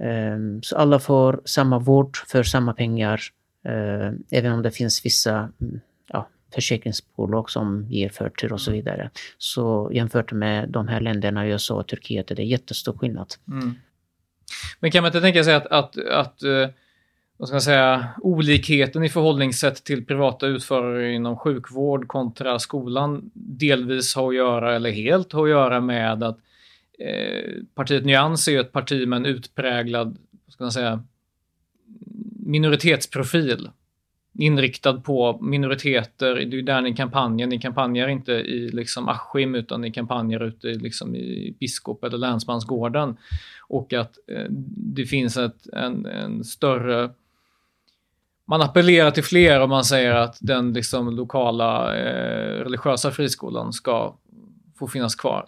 [0.00, 3.20] Ehm, så alla får samma vård för samma pengar,
[3.64, 8.78] eh, även om det finns vissa mm, ja, försäkringsbolag som ger förtur och så mm.
[8.78, 9.10] vidare.
[9.38, 13.34] Så jämfört med de här länderna, USA och Turkiet, är det jättestor skillnad.
[13.48, 13.74] Mm.
[14.80, 16.42] Men kan man inte tänka sig att, att, att
[17.36, 24.14] vad ska man säga, olikheten i förhållningssätt till privata utförare inom sjukvård kontra skolan delvis
[24.14, 26.38] har att göra, eller helt har att göra med att
[26.98, 31.04] eh, partiet Nyans är ju ett parti med en utpräglad, vad ska man säga,
[32.46, 33.70] minoritetsprofil.
[34.38, 39.80] Inriktad på minoriteter, det är där ni kampanjar, Ni kampanjar inte i liksom Askim utan
[39.80, 43.16] ni kampanjar ute liksom i Biskop eller Länsmansgården.
[43.68, 44.46] Och att eh,
[44.94, 47.10] det finns ett, en, en större
[48.48, 54.16] man appellerar till fler och man säger att den liksom lokala eh, religiösa friskolan ska
[54.78, 55.46] få finnas kvar.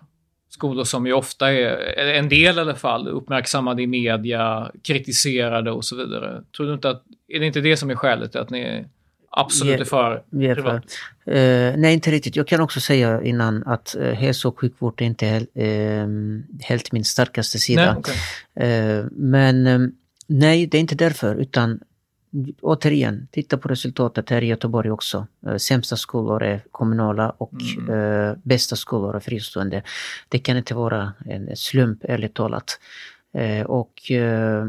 [0.48, 5.84] Skolor som ju ofta är, en del i alla fall, uppmärksammade i media, kritiserade och
[5.84, 6.42] så vidare.
[6.56, 8.84] Tror du inte att, är det inte det som är skälet till att ni
[9.30, 10.84] absolut är för är privat?
[11.28, 12.36] Uh, nej, inte riktigt.
[12.36, 17.04] Jag kan också säga innan att uh, hälso och sjukvård är inte uh, helt min
[17.04, 17.92] starkaste sida.
[17.92, 18.98] Nej, okay.
[19.00, 19.92] uh, men um,
[20.26, 21.80] nej, det är inte därför, utan
[22.60, 25.26] återigen, titta på resultatet här i Göteborg också.
[25.46, 27.90] Eh, sämsta skolor är kommunala och mm.
[27.90, 29.82] eh, bästa skolor är fristående.
[30.28, 32.80] Det kan inte vara en slump, ärligt talat.
[33.34, 34.66] Eh, och eh,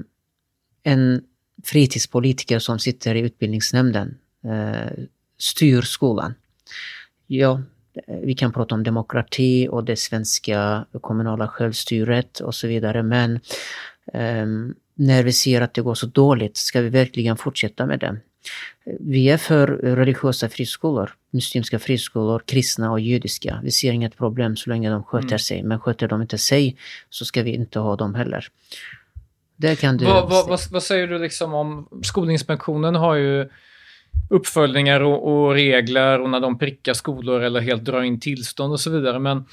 [0.83, 1.23] en
[1.63, 4.17] fritidspolitiker som sitter i utbildningsnämnden
[5.37, 6.33] styr skolan.
[7.27, 7.61] Ja,
[8.07, 13.39] vi kan prata om demokrati och det svenska kommunala självstyret och så vidare, men
[14.13, 18.17] um, när vi ser att det går så dåligt, ska vi verkligen fortsätta med det?
[18.99, 23.59] Vi är för religiösa friskolor, muslimska friskolor, kristna och judiska.
[23.63, 25.39] Vi ser inget problem så länge de sköter mm.
[25.39, 26.77] sig, men sköter de inte sig
[27.09, 28.47] så ska vi inte ha dem heller.
[29.55, 30.05] Det kan du...
[30.05, 31.87] Vad, vad, vad, vad säger du liksom om...
[32.03, 33.49] Skolinspektionen har ju
[34.29, 38.79] uppföljningar och, och, regler och när de prickar skolor eller helt drar in tillstånd och
[38.79, 39.19] så vidare.
[39.19, 39.45] Men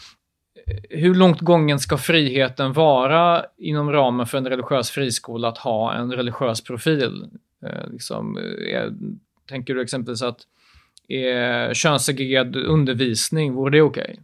[0.91, 6.13] hur långt gången ska friheten vara inom ramen för en religiös friskola att ha en
[6.13, 7.27] religiös profil?
[7.67, 8.93] Eh, liksom, eh, är,
[9.49, 10.39] tänker du exempelvis att
[11.09, 14.03] är könssegregerad undervisning, vore det okej?
[14.03, 14.17] Okay?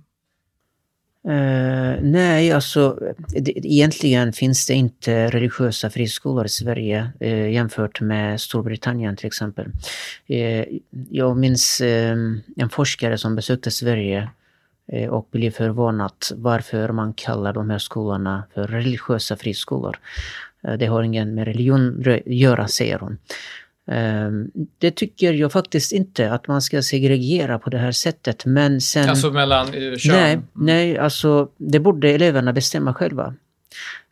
[1.29, 2.99] Uh, nej, alltså
[3.29, 9.67] det, egentligen finns det inte religiösa friskolor i Sverige uh, jämfört med Storbritannien till exempel.
[10.31, 10.65] Uh,
[11.11, 11.81] jag minns
[12.57, 14.29] en forskare som besökte Sverige
[15.11, 19.97] och blev förvånad varför man kallar de här skolorna för religiösa friskolor.
[20.65, 23.19] Eh, det har ingen med religion att göra, säger hon.
[23.91, 28.45] Ehm, det tycker jag faktiskt inte, att man ska segregera på det här sättet.
[28.45, 29.09] Men sen...
[29.09, 30.17] Alltså mellan eh, kön?
[30.17, 33.35] Nej, nej alltså det borde eleverna bestämma själva.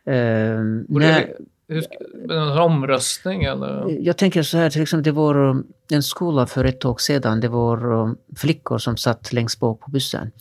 [0.05, 1.33] Ehm, när,
[1.67, 1.85] hur
[2.23, 3.97] en alltså omröstning eller?
[3.99, 7.39] Jag tänker så här, till exempel det var um, en skola för ett tag sedan.
[7.39, 10.31] Det var um, flickor som satt längst bak på bussen.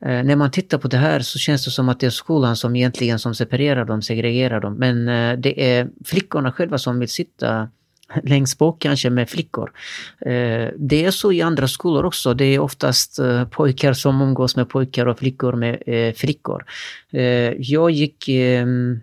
[0.00, 2.56] Eh, när man tittar på det här så känns det som att det är skolan
[2.56, 4.74] som egentligen som separerar dem, segregerar dem.
[4.74, 7.68] Men eh, det är flickorna själva som vill sitta
[8.22, 9.72] längst bak kanske med flickor.
[10.20, 12.34] Eh, det är så i andra skolor också.
[12.34, 16.64] Det är oftast eh, pojkar som umgås med pojkar och flickor med eh, flickor.
[17.10, 17.22] Eh,
[17.58, 18.28] jag gick...
[18.28, 19.00] Ehm,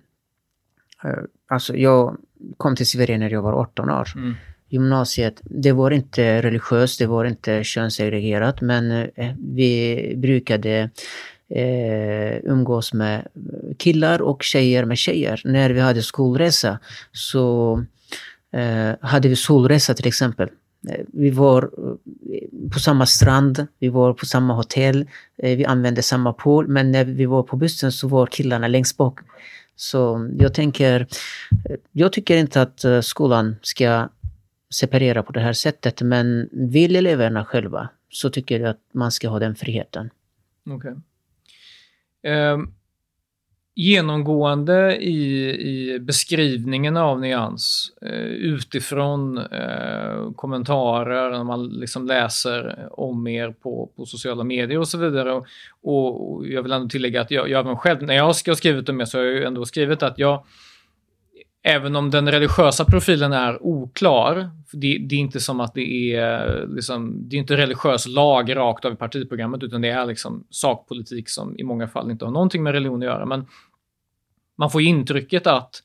[1.52, 2.18] Alltså jag
[2.58, 4.08] kom till Sverige när jag var 18 år.
[4.16, 4.36] Mm
[4.72, 10.90] gymnasiet, det var inte religiöst, det var inte könssegregerat men eh, vi brukade
[11.50, 13.28] eh, umgås med
[13.78, 15.42] killar och tjejer med tjejer.
[15.46, 16.80] När vi hade skolresa
[17.12, 17.76] så
[18.54, 20.50] eh, hade vi solresa till exempel.
[20.90, 26.34] Eh, vi var eh, på samma strand, vi var på samma hotell, vi använde samma
[26.34, 29.20] pool, men när vi var på bussen så var killarna längst bak.
[29.82, 31.08] Så jag tänker,
[31.70, 34.10] eh, jag tycker inte att eh, skolan ska
[34.74, 39.30] separera på det här sättet, men vill eleverna själva så tycker jag att man ska
[39.30, 40.10] ha den friheten.
[40.70, 40.96] Okej.
[42.22, 42.32] Okay.
[42.32, 42.74] Um
[43.76, 53.28] genomgående i, i beskrivningen av nyans eh, utifrån eh, kommentarer när man liksom läser om
[53.28, 55.34] er på, på sociala medier och så vidare.
[55.34, 55.46] Och,
[55.84, 59.02] och jag vill ändå tillägga att jag, jag även själv, när jag ska skrivit om
[59.02, 60.44] er så har jag ju ändå skrivit att jag
[61.64, 66.68] Även om den religiösa profilen är oklar, det, det, är inte som att det är,
[66.68, 71.30] liksom, det är inte religiös lag rakt av i partiprogrammet, utan det är liksom sakpolitik
[71.30, 73.26] som i många fall inte har någonting med religion att göra.
[73.26, 73.46] Men
[74.58, 75.84] man får intrycket att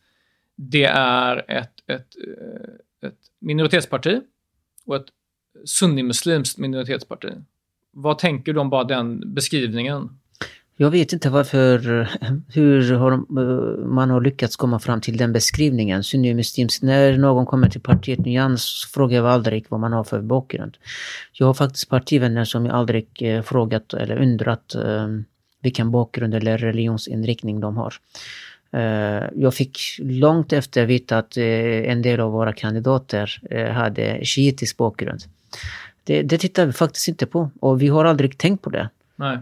[0.57, 4.21] det är ett, ett, eh, ett minoritetsparti
[4.87, 5.07] och ett
[5.65, 7.29] sunnimuslimskt minoritetsparti.
[7.91, 10.19] Vad tänker du om bara den beskrivningen?
[10.79, 11.79] Jag vet inte varför,
[12.55, 13.17] hur har
[13.87, 16.05] man har lyckats komma fram till den beskrivningen.
[16.05, 20.77] Sunnimuslimskt, när någon kommer till partiet Nyans frågar jag aldrig vad man har för bakgrund.
[21.33, 25.09] Jag har faktiskt partivänner som jag aldrig eh, frågat eller undrat eh,
[25.63, 27.95] vilken bakgrund eller religionsinriktning de har.
[28.73, 34.25] Eh, jag fick långt efter veta att eh, en del av våra kandidater eh, hade
[34.25, 35.21] shiitisk bakgrund.
[36.05, 38.89] Det, det tittar vi faktiskt inte på och vi har aldrig tänkt på det.
[39.17, 39.39] Nej.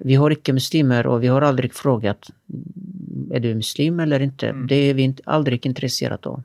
[0.00, 2.30] Vi har icke-muslimer och vi har aldrig frågat
[3.32, 4.48] är du muslim eller inte.
[4.48, 4.66] Mm.
[4.66, 6.42] Det är vi inte, aldrig intresserade av.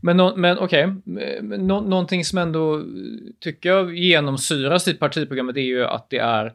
[0.00, 1.58] Men, no, men okej, okay.
[1.58, 2.84] Nå någonting som ändå
[3.40, 6.52] tycker jag genomsyras i partiprogrammet är ju att det är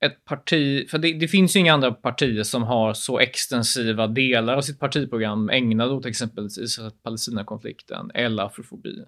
[0.00, 4.56] ett parti, för det, det, finns ju inga andra partier som har så extensiva delar
[4.56, 9.04] av sitt partiprogram ägnade åt exempelvis Israel-Palestina-konflikten eller afrofobi.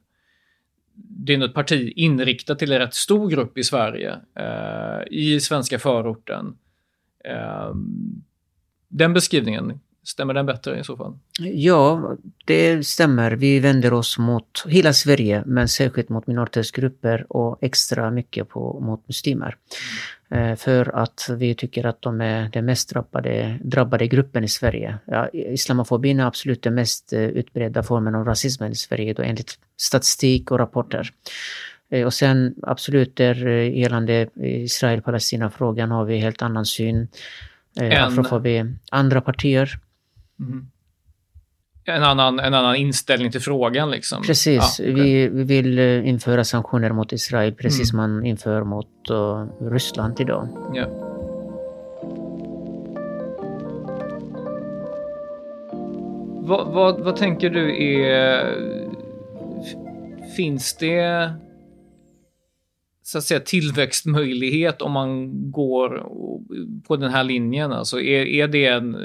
[1.02, 5.78] Det är ett parti inriktat till en rätt stor grupp i Sverige, eh, i svenska
[5.78, 6.56] förorten.
[7.24, 7.74] Eh,
[8.88, 11.18] den beskrivningen, stämmer den bättre i så fall?
[11.38, 13.32] Ja, det stämmer.
[13.32, 19.08] Vi vänder oss mot hela Sverige, men särskilt mot minoritetsgrupper och extra mycket på, mot
[19.08, 19.56] muslimer.
[20.30, 24.98] Eh, för att vi tycker att de är den mest drabbade, drabbade gruppen i Sverige.
[25.04, 29.58] Ja, islamofobin är absolut den mest eh, utbredda formen av rasismen i Sverige då, enligt
[29.76, 31.10] statistik och rapporter.
[31.90, 37.08] Eh, och sen absolut där gällande Israel-Palestina-frågan har vi helt annan syn.
[37.76, 37.92] En...
[37.92, 38.64] Afrofobi.
[38.90, 39.78] Andra partier.
[40.40, 40.66] Mm
[41.84, 43.90] en annan, en annan inställning till frågan.
[43.90, 44.22] Liksom.
[44.22, 44.78] Precis.
[44.78, 45.04] Ja, okay.
[45.04, 47.86] vi, vi, vill eh, införa sanktioner mot Israel precis mm.
[47.86, 50.48] som man inför mot uh, Ryssland idag.
[50.74, 50.86] Ja.
[56.42, 58.56] Vad, vad, vad tänker du är...
[60.36, 61.30] Finns det
[63.02, 66.06] så att säga tillväxtmöjlighet om man går
[66.86, 67.72] på den här linjen?
[67.72, 68.96] Alltså är, är det en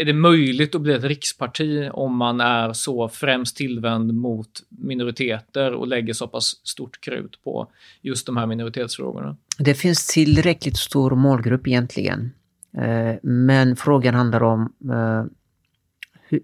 [0.00, 5.74] är det möjligt att bli ett riksparti om man är så främst tillvänd mot minoriteter
[5.74, 7.70] och lägger så pass stort krut på
[8.02, 9.36] just de här minoritetsfrågorna?
[9.58, 12.30] Det finns tillräckligt stor målgrupp egentligen.
[12.76, 15.24] Eh, men frågan handlar om eh,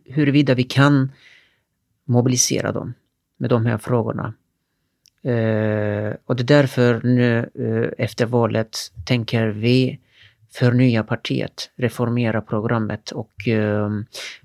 [0.05, 1.12] huruvida vi kan
[2.05, 2.95] mobilisera dem
[3.37, 4.35] med de här frågorna.
[5.23, 7.51] Eh, och det är därför nu
[7.99, 9.99] efter valet tänker vi
[10.52, 13.90] förnya partiet, reformera programmet och eh,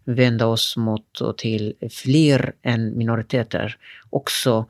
[0.03, 3.77] vända oss mot och till fler än minoriteter.
[4.09, 4.65] Också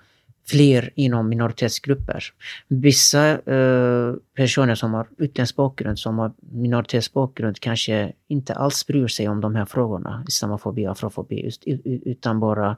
[0.51, 2.23] fler inom minoritetsgrupper.
[2.67, 9.29] Vissa eh, personer som har utländsk bakgrund, som har minoritetsbakgrund, kanske inte alls bryr sig
[9.29, 11.51] om de här frågorna, islamofobi, afrofobi,
[11.85, 12.77] utan bara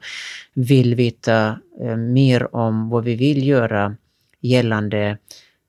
[0.53, 3.95] vill veta eh, mer om vad vi vill göra
[4.39, 5.17] gällande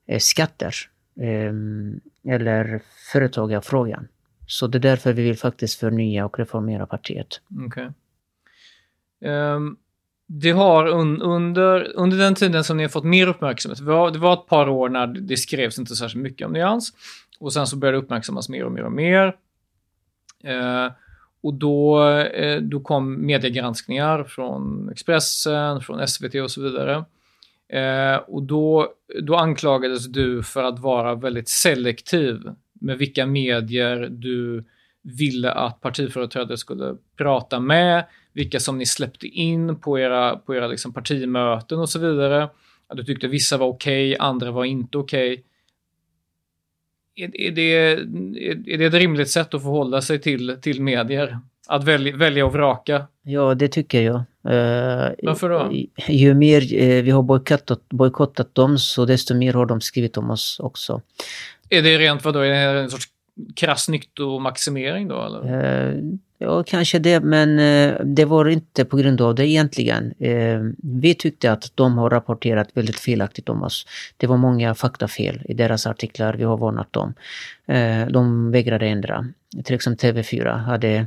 [0.06, 0.74] eh, skatter.
[1.20, 2.82] Ehm, eller
[3.12, 4.08] företagarfrågan.
[4.46, 7.40] Så det är därför vi vill faktiskt förnya och reformera partiet.
[7.66, 7.84] Okay.
[7.84, 7.92] Um,
[9.30, 9.76] ehm,
[10.26, 14.10] det har un, under, under den tiden som ni har fått mer uppmärksamhet, det var,
[14.10, 16.92] det var ett par år när det skrevs inte särskilt mycket om nyans
[17.38, 19.26] och sen så började det uppmärksammas mer och mer och mer.
[20.44, 20.92] Uh,
[21.42, 27.04] och då, uh, då kom mediegranskningar från Expressen, från SVT och så vidare.
[27.74, 32.42] Eh, och då, då anklagades du för att vara väldigt selektiv
[32.80, 34.64] med vilka medier du
[35.02, 40.66] ville att partiföreträdare skulle prata med, vilka som ni släppte in på era, på era
[40.66, 42.48] liksom partimöten och så vidare.
[42.86, 45.32] Att du tyckte vissa var okej, okay, andra var inte okej.
[45.32, 45.44] Okay.
[47.16, 51.38] Är, är, det, är, är det ett rimligt sätt att förhålla sig till, till medier?
[51.66, 53.06] Att välja, välja och vraka?
[53.22, 54.24] Ja, det tycker jag.
[54.48, 55.72] Uh, Varför då?
[56.08, 60.30] Ju mer uh, vi har bojkottat, bojkottat dem, så desto mer har de skrivit om
[60.30, 61.00] oss också.
[61.70, 63.08] Är det rent vadå, är det en sorts
[63.56, 65.22] krass nyttomaximering då?
[65.22, 65.64] Eller?
[65.92, 67.56] Uh, ja, kanske det, men
[68.14, 70.14] det var inte på grund av det egentligen.
[70.82, 73.86] vi tyckte att de har rapporterat väldigt felaktigt om oss.
[74.16, 77.14] Det var många faktafel i deras artiklar, vi har varnat dem.
[78.10, 79.26] de vägrade ändra.
[79.64, 81.06] Till exempel TV4 hade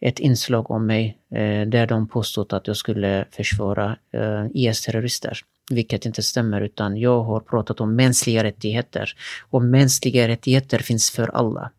[0.00, 5.38] ett inslag om mig eh, där de påstod att jag skulle försvara eh, IS-terrorister.
[5.70, 9.12] Vilket inte stämmer utan jag har pratat om mänskliga rättigheter.
[9.50, 11.70] Och mänskliga rättigheter finns för alla.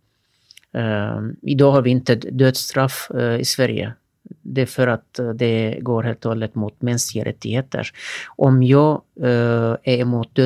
[0.74, 3.94] Eh, idag har vi inte dödsstraff i Sverige.
[4.42, 7.92] Det är för att det går helt och hållet mot mänskliga rättigheter.
[8.36, 9.02] Om jag
[9.84, 10.40] är emot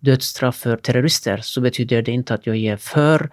[0.00, 3.30] dödsstraff för terrorister så betyder det inte att jag är för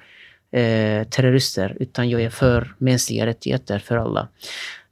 [0.53, 4.27] eh, terrorister, utan jag är för mänskliga rättigheter för alla.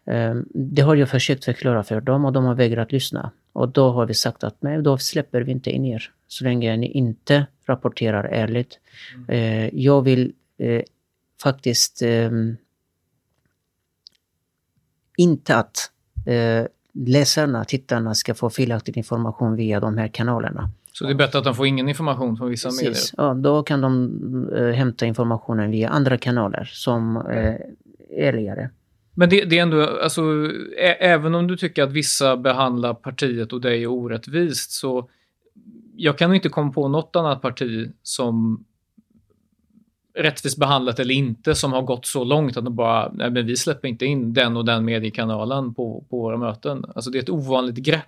[0.06, 3.32] Eh, det har jag försökt förklara för dem och de har vägrat lyssna.
[3.54, 6.78] Och då har vi sagt att nej, då släpper vi inte in er så länge
[6.78, 8.80] ni inte rapporterar ärligt.
[9.28, 10.82] Eh, jag vill eh,
[11.44, 12.58] faktiskt ehm,
[15.18, 15.92] inte att
[16.94, 20.70] läsarna, tittarna ska få felaktig information via de här kanalerna.
[21.02, 22.84] Så det är bättre att de får ingen information från vissa Precis.
[22.84, 23.28] medier?
[23.28, 27.66] Ja, då kan de äh, hämta informationen via andra kanaler som är
[28.10, 28.70] äh, ärligare.
[29.14, 30.22] Men det, det, är ändå, alltså,
[30.78, 35.10] ä, även om du tycker att vissa behandlar partiet och dig orättvist så
[35.96, 38.66] jag kan inte komma på något annat parti som
[40.18, 43.58] rättvist behandlat eller inte som har gått så långt att de bara, nej men vi
[43.58, 46.86] släpper inte in den och den mediekanalen på, på våra möten.
[46.96, 48.06] Alltså det är ett ovanligt grepp.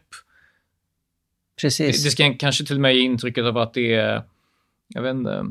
[1.62, 2.04] Precis.
[2.04, 4.24] Det, det ska kanske till och med ge intrycket av att det är,
[4.88, 5.46] jag vet inte,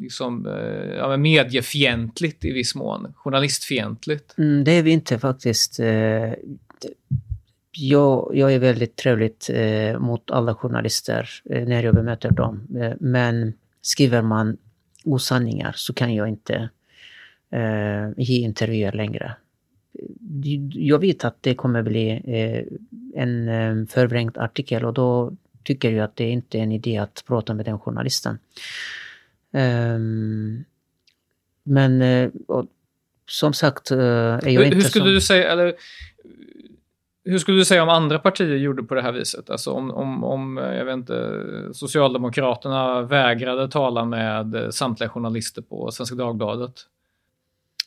[0.00, 3.12] liksom, eh, ja, mediefientligt i viss mån.
[3.16, 4.38] Journalistfientligt.
[4.38, 5.80] Mm, det är vi inte faktiskt.
[5.80, 6.32] Eh,
[7.72, 12.66] jag, jag är väldigt trevligt eh, mot alla journalister när jag bemöter dem.
[13.00, 14.56] Men skriver man
[15.04, 16.70] osanningar så kan jag inte
[18.16, 19.36] ge intervjuer längre
[20.72, 22.64] jag vet att det kommer bli eh,
[23.22, 27.24] en eh, förvrängt artikel och då tycker jag att det inte är en idé att
[27.26, 28.38] prata med den journalisten.
[29.52, 30.64] Um,
[31.62, 32.30] men uh,
[33.26, 35.14] som sagt är jag hur, inte hur skulle som...
[35.14, 35.74] du säga, eller
[37.24, 39.50] hur skulle du säga om andra partier gjorde på det här viset?
[39.50, 46.16] Alltså om, om, om jag vet inte, Socialdemokraterna vägrade tala med samtliga journalister på Svenska
[46.16, 46.72] Dagbladet?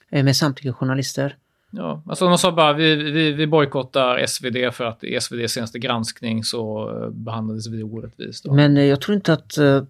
[0.10, 1.38] Med samtliga journalister?
[1.76, 5.80] Ja, alltså de sa bara vi, vi, vi bojkottar SvD för att i SvDs senaste
[5.80, 8.46] granskning så eh, behandlades vi orättvist.
[8.46, 9.84] Men eh, jag tror inte att uh,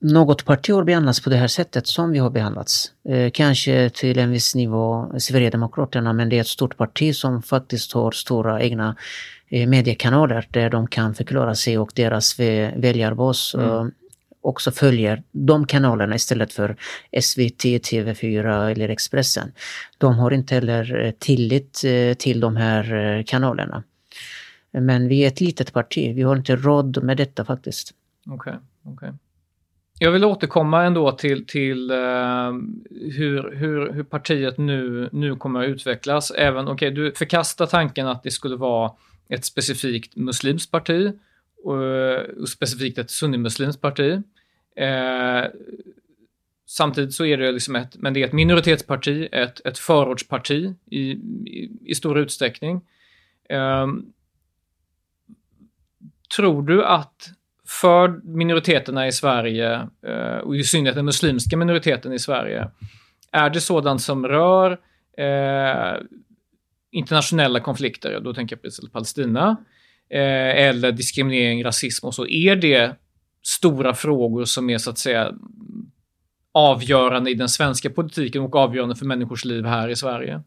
[0.00, 2.92] något parti har behandlats på det här sättet som vi har behandlats.
[3.10, 7.92] Uh, kanske till en viss nivå Sverigedemokraterna, men det är ett stort parti som faktiskt
[7.92, 8.96] har stora egna
[9.52, 12.38] uh, mediekanaler där de kan förklara sig och deras
[12.76, 13.54] väljarbas.
[13.54, 13.90] Mm
[14.40, 16.76] också följer de kanalerna istället för
[17.20, 19.52] SVT, TV4 eller Expressen.
[19.98, 23.82] De har inte heller eh, tillit eh, till de här eh, kanalerna.
[24.72, 27.94] Men vi är ett litet parti, vi har inte råd med detta faktiskt.
[28.26, 28.54] Okej.
[28.82, 29.10] Okay, okay.
[30.02, 32.52] Jag vill återkomma ändå till, till uh,
[32.90, 36.30] hur, hur, hur partiet nu, nu kommer att utvecklas.
[36.30, 38.92] Även, okay, du förkastar tanken att det skulle vara
[39.28, 41.12] ett specifikt muslimskt parti
[41.64, 44.22] och specifikt ett sunnimuslimskt parti.
[44.76, 45.44] Eh,
[46.66, 51.00] samtidigt så är det liksom ett, men det är ett minoritetsparti, ett, ett förortsparti i,
[51.00, 52.80] i, i stor utsträckning.
[53.48, 53.86] Eh,
[56.36, 57.30] tror du att
[57.66, 62.70] för minoriteterna i Sverige, eh, och i synnerhet den muslimska minoriteten i Sverige,
[63.32, 64.78] är det sådant som rör
[65.16, 66.00] eh,
[66.90, 69.56] internationella konflikter, då tänker jag på Israel Palestina,
[70.10, 72.96] eh, eller diskriminering, rasism och så, är det
[73.42, 75.32] stora frågor som är så att säga
[76.52, 80.42] avgörande i den svenska politiken och avgörande för människors liv här i Sverige?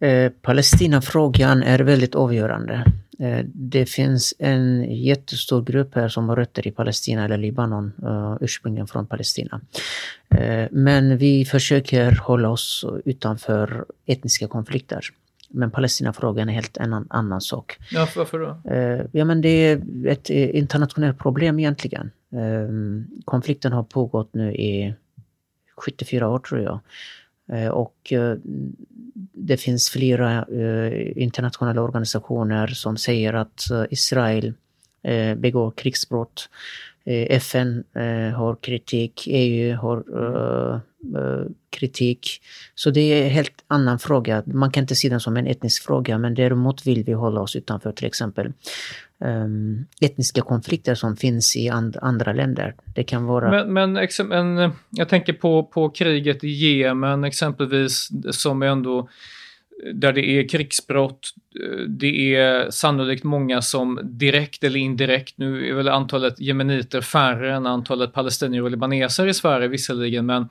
[0.00, 2.84] Eh, Palestinafrågan är väldigt avgörande.
[3.20, 8.36] Eh, det finns en jättestor grupp här som har rötter i Palestina eller Libanon, eh,
[8.40, 9.60] ursprungligen från Palestina.
[10.34, 15.04] Eh, men vi försöker hålla oss utanför etniska konflikter.
[15.52, 17.78] Men Palestinafrågan är helt en annan sak.
[17.90, 18.70] Ja, varför då?
[18.70, 22.10] Eh, ja, men det är ett eh, internationellt problem egentligen.
[22.32, 24.94] Ehm, konflikten har pågått nu i
[25.76, 26.80] 74 år tror jag.
[27.52, 28.12] Eh, och
[29.32, 30.46] det finns flera
[31.16, 34.54] internationella organisationer som säger att Israel
[35.36, 36.48] begår krigsbrott
[37.04, 40.80] Eh, FN eh, har kritik, EU har eh,
[41.70, 42.42] kritik.
[42.74, 44.42] Så det är en helt annan fråga.
[44.46, 47.56] Man kan inte se den som en etnisk fråga men däremot vill vi hålla oss
[47.56, 48.52] utanför till exempel
[49.18, 52.74] um, etniska konflikter som finns i and, andra länder.
[52.94, 53.50] Det kan vara...
[53.50, 59.08] Men, men, men jag tänker på, på kriget i Jemen exempelvis som ändå
[59.94, 61.34] där det är krigsbrott.
[61.62, 67.54] Eh, det är sannolikt många som direkt eller indirekt, nu är väl antalet jemeniter färre
[67.54, 70.48] än antalet palestinier och libaneser i Sverige visserligen, men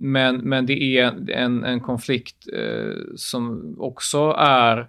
[0.00, 4.88] men, men det är en, en konflikt eh, som också är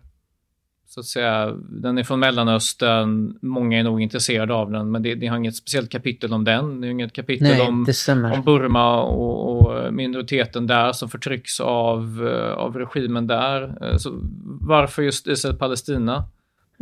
[0.90, 5.16] så att säga, den är från Mellanöstern, många är nog intresserade av den, men det,
[5.16, 6.82] det har inget speciellt kapitel om den.
[6.82, 7.86] Det är inget kapitel Nej, om,
[8.34, 13.86] om Burma och, och, minoriteten där som förtrycks av, eh, av regimen där.
[13.86, 14.20] Eh, så
[14.62, 16.24] varför just Israel-Palestina?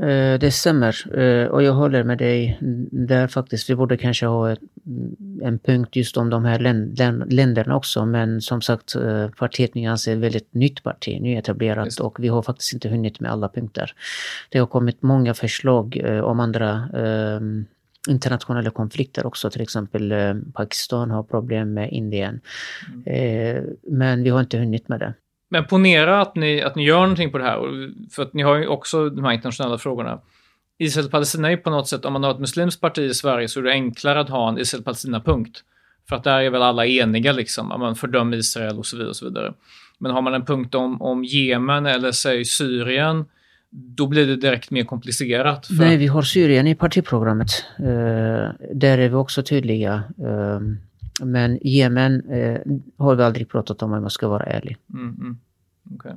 [0.01, 2.57] Eh, det stämmer eh, och jag håller med dig
[2.91, 3.69] där faktiskt.
[3.69, 4.55] Vi borde kanske ha
[5.41, 6.59] en punkt just om de här
[7.29, 12.23] länderna också men som sagt eh, partiet Nyans är ett väldigt nytt parti, nyetablerat och
[12.23, 13.91] vi har faktiskt inte hunnit med alla punkter.
[14.49, 16.89] Det har kommit många förslag om andra
[18.09, 20.13] internationella konflikter också, till exempel
[20.53, 22.39] Pakistan har problem med Indien.
[23.05, 23.65] Mm.
[23.81, 25.13] Men vi har inte hunnit med det.
[25.49, 27.59] Men ponera att ni, att ni gör någonting på det här,
[28.11, 30.19] för att ni har ju också de här internationella frågorna.
[30.79, 33.59] Israel-Palestina är ju på något sätt, om man har ett muslimskt parti i Sverige så
[33.59, 35.63] är det enklare att ha en Israel-Palestina-punkt.
[36.09, 39.09] För att där är väl alla eniga liksom, man fördömer Israel och så vidare.
[39.09, 39.53] Och så vidare.
[39.99, 43.25] Men har man en punkt om, om Jemen eller säg Syrien,
[43.69, 45.67] då blir det direkt mer komplicerat.
[45.67, 45.73] För...
[45.73, 47.65] Nej, vi har Syrien i partiprogrammet.
[47.79, 47.85] Uh,
[48.73, 50.03] där är vi också tydliga.
[50.19, 50.59] Uh,
[51.21, 52.61] men Jemen eh,
[52.97, 54.77] har vi aldrig pratat om om jag ska vara ärlig.
[54.93, 55.37] Mm, mm.
[55.95, 56.13] Okay.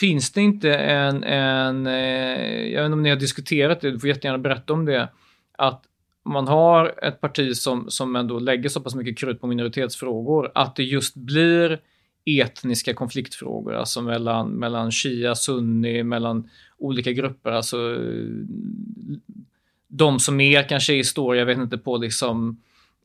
[0.00, 3.98] Finns det inte en, en eh, jag vet inte om ni har diskuterat det, du
[3.98, 5.08] får jättegärna berätta om det,
[5.58, 5.84] att
[6.24, 10.76] man har ett parti som, som ändå lägger så pass mycket krut på minoritetsfrågor, att
[10.76, 11.80] det just blir
[12.24, 17.98] etniska konfliktfrågor, alltså mellan, mellan shia, sunni, mellan olika grupper, alltså
[19.88, 22.60] de som är kanske i står, jag vet inte, på liksom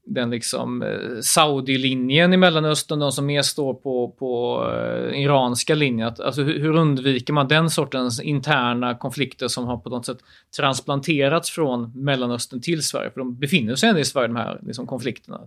[0.10, 6.14] den liksom eh, Saudi-linjen i Mellanöstern, de som mer står på, på eh, iranska linjen.
[6.20, 10.18] Alltså hur, hur, undviker man den sortens interna konflikter som har på något sätt
[10.57, 13.12] transplanterats från Mellanöstern till Sverige?
[13.12, 15.41] För de befinner sig ändå i Sverige, de här liksom, konflikterna.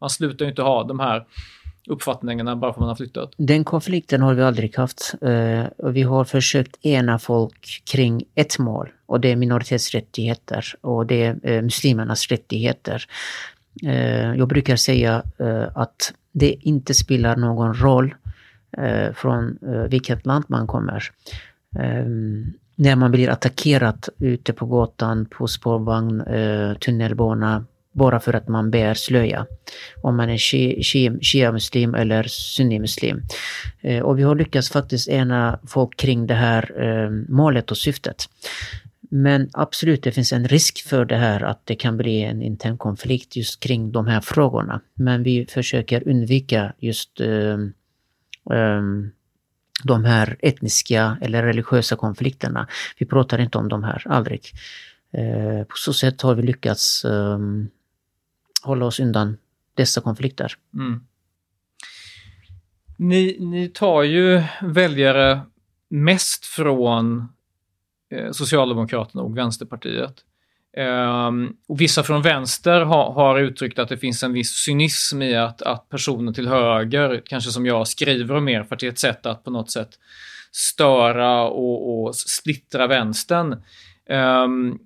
[0.00, 1.26] Man slutar ju inte ha de här
[1.88, 3.32] uppfattningarna bara för att man har flyttat.
[3.36, 5.14] Den konflikten har vi aldrig haft.
[5.22, 11.24] Eh, vi har försökt ena folk kring ett mål och det är minoritetsrättigheter och det
[11.42, 13.04] är muslimernas rättigheter.
[13.82, 18.14] Eh, jag brukar säga eh, att det inte spelar någon roll
[18.78, 21.10] eh, från eh, vilket land man kommer.
[21.78, 22.06] Eh,
[22.76, 28.70] när man blir attackerad ute på gatan, på spårvagn, eh, tunnelbana, bara för att man
[28.70, 29.46] bär slöja.
[30.02, 30.38] Om man är
[31.22, 33.22] shia-muslim eller sunni-muslim.
[34.02, 36.70] Och vi har lyckats faktiskt ena folk kring det här
[37.28, 38.28] målet och syftet.
[39.14, 42.78] Men absolut, det finns en risk för det här att det kan bli en intern
[42.78, 44.80] konflikt just kring de här frågorna.
[44.94, 47.72] Men vi försöker undvika just um,
[48.44, 49.10] um,
[49.84, 52.68] de här etniska eller religiösa konflikterna.
[52.98, 54.46] Vi pratar inte om de här, aldrig.
[55.18, 57.68] Uh, på så sätt har vi lyckats um,
[58.62, 59.36] hålla oss undan
[59.74, 60.52] dessa konflikter.
[60.74, 61.00] Mm.
[62.96, 65.40] Ni, ni tar ju väljare
[65.88, 67.28] mest från
[68.12, 70.14] Eh, Socialdemokraterna och Vänsterpartiet.
[70.76, 75.62] Ehm, och vissa från vänster har uttryckt att det finns en viss cynism i att,
[75.62, 78.98] att personer till höger, kanske som jag, skriver om er, för att det är ett
[78.98, 79.90] sätt att på något sätt
[80.52, 83.62] störa och, och splittra vänstern.
[84.08, 84.78] Ehm, um,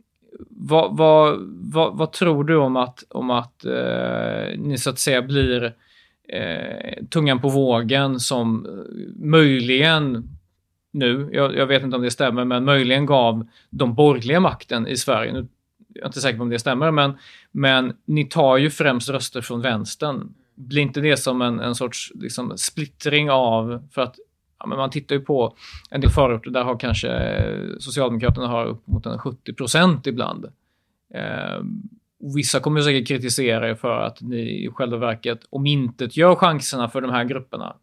[0.50, 1.38] vad, vad,
[1.72, 7.06] vad, vad, tror du om att, om att uh, ni så att säga blir uh,
[7.10, 8.66] tungan på vågen som
[9.16, 10.35] möjligen
[10.96, 14.96] nu, jag, jag, vet inte om det stämmer, men möjligen gav de borgerliga makten i
[14.96, 15.32] Sverige.
[15.32, 15.46] Nu,
[15.88, 17.18] jag är inte säker på om det stämmer, men,
[17.52, 20.34] men ni tar ju främst röster från vänstern.
[20.54, 24.16] Blir inte det som en, en sorts liksom, splittring av, för att
[24.58, 25.56] ja, men man tittar ju på
[25.90, 30.44] en del förorter, där har kanske eh, Socialdemokraterna har upp mot en 70 procent ibland.
[31.14, 31.62] Eh,
[32.34, 37.10] vissa kommer säkert kritisera er för att ni i själva verket omintetgör chanserna för de
[37.10, 37.76] här grupperna.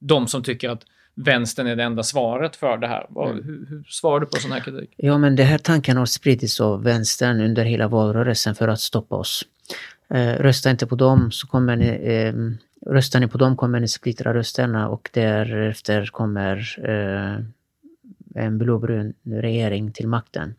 [0.00, 0.84] De som tycker att
[1.14, 3.06] vänstern är det enda svaret för det här.
[3.08, 3.44] Vad, mm.
[3.44, 4.94] hur, hur svarar du på sån här kritik?
[4.96, 9.16] Ja, men det här tanken har spridits av vänstern under hela valrörelsen för att stoppa
[9.16, 9.44] oss.
[10.10, 12.34] Eh, rösta inte på dem så kommer ni, eh,
[12.92, 17.44] röstar ni på dem kommer ni splittra rösterna och därefter kommer eh,
[18.44, 20.54] en blåbrun regering till makten.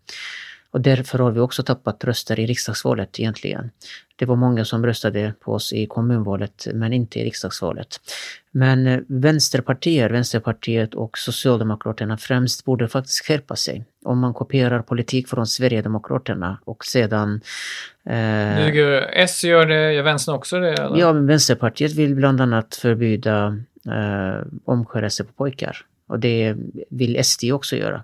[0.76, 3.72] Och därför har vi också tappat röster i riksdagsvalet egentligen.
[4.16, 7.88] Det var många som röstade på oss i kommunvalet men inte i riksdagsvalet.
[8.52, 13.86] Men eh, vänsterpartier, Vänsterpartiet och Socialdemokraterna främst borde faktiskt skärpa sig.
[14.06, 17.42] Om man kopierar politik från Sverigedemokraterna och sedan...
[18.06, 18.68] Eh,
[19.14, 20.74] S gör det, gör vänstern också det?
[20.74, 20.98] Eller?
[20.98, 23.58] Ja, men Vänsterpartiet vill bland annat förbjuda
[23.88, 25.78] eh, omskärelse på pojkar.
[26.08, 26.56] Och det
[26.90, 28.04] vill SD också göra.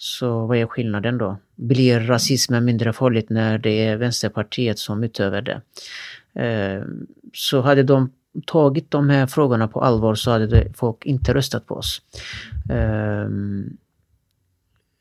[0.00, 1.36] Så vad är skillnaden då?
[1.54, 5.60] Blir rasismen mindre farligt när det är Vänsterpartiet som utövar det?
[6.42, 6.82] Eh,
[7.32, 8.12] så hade de
[8.46, 12.02] tagit de här frågorna på allvar så hade folk inte röstat på oss.
[12.70, 13.28] Eh,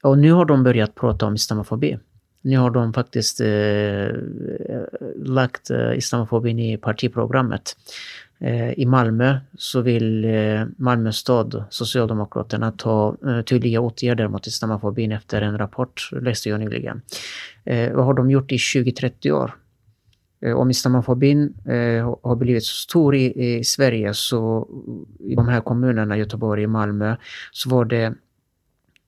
[0.04, 1.98] och nu har de börjat prata om islamofobi.
[2.42, 4.10] Nu har de faktiskt eh,
[5.16, 7.78] lagt eh, islamofobin i partiprogrammet.
[8.40, 15.12] Eh, I Malmö så vill eh, Malmö stad, Socialdemokraterna, ta eh, tydliga åtgärder mot islamofobin
[15.12, 17.02] efter en rapport, läste jag nyligen.
[17.94, 19.56] Vad har de gjort i 20-30 år?
[20.56, 21.54] Om islamofobin
[22.24, 24.68] har blivit så stor i, Sverige så
[25.20, 27.16] i de här kommunerna, Göteborg och Malmö,
[27.52, 28.14] så var det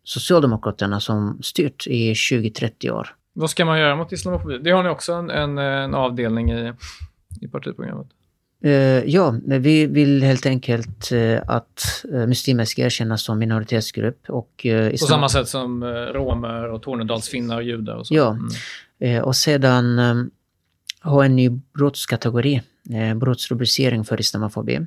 [0.04, 3.16] Socialdemokraterna som styrt i 20-30 år.
[3.34, 4.58] Vad ska man göra mot islamofobi?
[4.58, 6.74] Det har ni också en, en, en avdelning i,
[7.42, 8.08] i partiprogrammet.
[8.66, 8.72] Uh,
[9.06, 14.30] ja, vi vill helt enkelt uh, att uh, muslimer ska erkännas som minoritetsgrupp.
[14.30, 15.84] Och, uh, På samma sätt som
[16.14, 18.16] romer och tornedalsfinnar och judar och så?
[18.16, 18.38] Ja,
[19.00, 19.24] mm.
[19.24, 20.32] och sedan um,
[21.04, 22.62] ha en ny brottskategori,
[23.16, 24.80] brottsrubricering för islamofobi.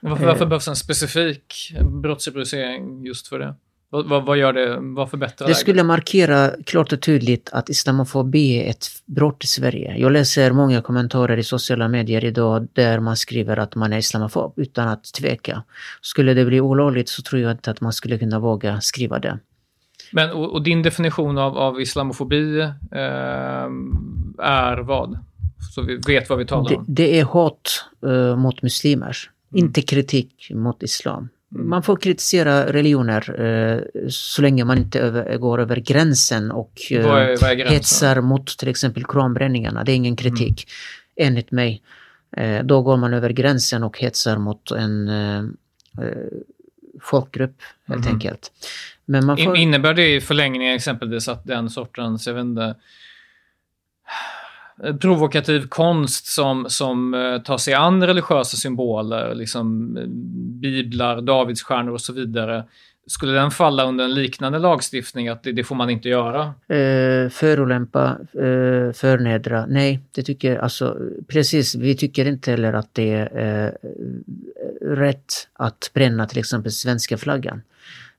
[0.00, 3.54] Varför, varför behövs en specifik brottsrubricering just för det?
[4.02, 4.78] Vad, vad, gör det?
[4.80, 5.50] Vad förbättrar det?
[5.50, 9.96] Det skulle markera klart och tydligt att islamofobi är ett brott i Sverige.
[9.98, 14.52] Jag läser många kommentarer i sociala medier idag där man skriver att man är islamofob
[14.56, 15.62] utan att tveka.
[16.00, 19.38] Skulle det bli olagligt så tror jag inte att man skulle kunna våga skriva det.
[20.12, 22.68] Men och, och din definition av, av islamofobi eh,
[24.38, 25.18] är vad?
[25.74, 26.84] Så vi vet vad vi talar det, om.
[26.88, 29.16] Det är hat eh, mot muslimer,
[29.52, 29.64] mm.
[29.64, 31.28] inte kritik mot islam.
[31.54, 31.68] Mm.
[31.68, 37.06] Man får kritisera religioner eh, så länge man inte över, går över gränsen och eh,
[37.06, 39.84] vad är, vad är hetsar mot till exempel koranbränningarna.
[39.84, 40.68] Det är ingen kritik,
[41.16, 41.28] mm.
[41.28, 41.82] enligt mig.
[42.36, 45.38] Eh, då går man över gränsen och hetsar mot en eh,
[46.04, 46.26] eh,
[47.00, 48.14] folkgrupp helt mm.
[48.14, 48.52] enkelt.
[49.04, 49.56] Men man får...
[49.56, 52.74] Innebär det i förlängningen exempelvis att den sortens, jag vet inte,
[54.82, 60.06] Eh, provokativ konst som, som eh, tar sig an religiösa symboler, liksom eh,
[60.60, 62.64] biblar, davidsstjärnor och så vidare.
[63.06, 66.42] Skulle den falla under en liknande lagstiftning, att det, det får man inte göra?
[66.68, 70.98] Eh, förolämpa, eh, förnedra, nej, det tycker jag, alltså
[71.28, 73.90] precis, vi tycker inte heller att det är eh,
[74.88, 77.62] rätt att bränna till exempel svenska flaggan,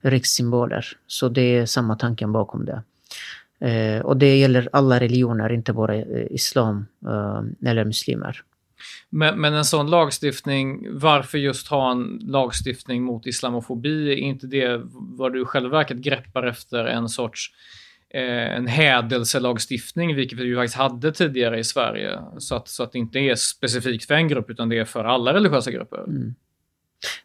[0.01, 0.86] rikssymboler.
[1.08, 2.82] Så det är samma tanken bakom det.
[3.60, 8.41] Eh, och det gäller alla religioner, inte bara eh, islam eh, eller muslimer.
[9.10, 14.12] Men, men, en sån lagstiftning, varför just ha en lagstiftning mot islamofobi?
[14.12, 17.51] Är inte det vad du själva verket greppar efter en sorts
[18.10, 22.20] eh, en hädelselagstiftning, vilket vi ju faktiskt hade tidigare i Sverige.
[22.38, 25.03] Så att, så att det inte är specifikt för en grupp, utan det är för
[25.03, 26.03] alla religiösa grupper.
[26.03, 26.36] Mm.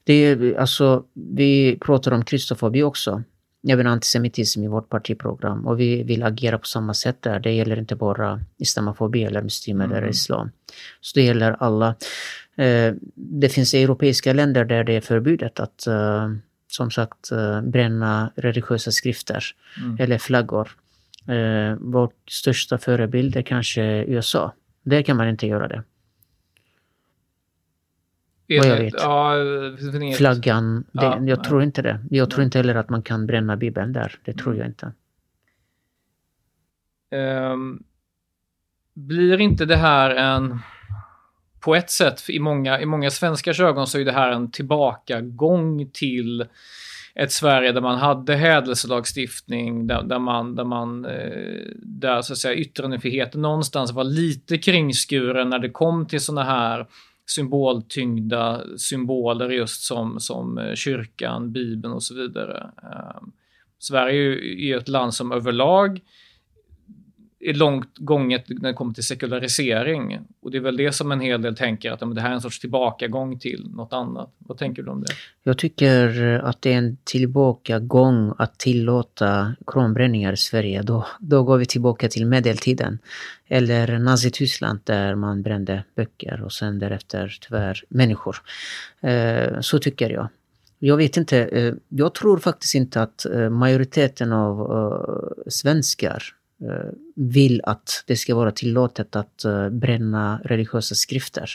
[0.04, 3.22] Det är, alltså, vi pratar om kristofobi också
[3.68, 7.40] även antisemitism i vårt partiprogram och vi vill agera på samma sätt där.
[7.40, 9.96] Det gäller inte bara islamofobi eller muslimer mm.
[9.96, 10.50] eller islam.
[11.00, 11.94] Så det gäller alla.
[12.56, 16.30] Eh, det finns europeiska länder där det är förbjudet att eh,
[16.68, 19.44] som sagt eh, bränna religiösa skrifter
[19.82, 19.96] mm.
[20.00, 20.70] eller flaggor.
[21.78, 24.54] Vår största förebild är kanske USA.
[24.82, 25.82] Där kan man inte göra det.
[28.58, 28.94] Vad jag vet.
[28.98, 29.34] Ja,
[30.16, 32.00] Flaggan, det, ja, jag tror inte det.
[32.10, 34.18] Jag tror inte heller att man kan bränna Bibeln där.
[34.24, 34.92] Det tror jag inte.
[37.52, 37.82] Um,
[38.94, 40.58] blir inte det här en...
[41.60, 45.90] På ett sätt, i många, i många svenskars ögon så är det här en tillbakagång
[45.92, 46.46] till
[47.14, 52.38] ett Sverige där man hade hädelselagstiftning, där, där man, där man, eh, där så att
[52.38, 56.86] säga yttrandefriheten någonstans var lite kringskuren när det kom till sådana här
[57.30, 62.70] symboltyngda symboler just som, som eh, kyrkan, Bibeln och så vidare.
[62.82, 63.32] Ehm,
[63.78, 66.00] Sverige är ju ett land som överlag
[67.40, 70.18] är långt gånget när det kommer till sekularisering.
[70.42, 72.40] Och det är väl det som en hel del tänker, att det här är en
[72.40, 74.34] sorts tillbakagång till något annat.
[74.38, 75.12] Vad tänker du om det?
[75.42, 80.82] Jag tycker att det är en tillbakagång att tillåta kronbränningar i Sverige.
[80.82, 82.98] Då, då går vi tillbaka till medeltiden.
[83.48, 88.36] Eller Nazityskland där man brände böcker och sen därefter tyvärr människor.
[89.00, 90.28] Eh, så tycker jag.
[90.78, 94.70] Jag vet inte, eh, jag tror faktiskt inte att eh, majoriteten av
[95.46, 96.22] svenskar
[96.62, 101.50] Eh, vill att det ska vara tillåtet att eh, bränna religiösa skrifter.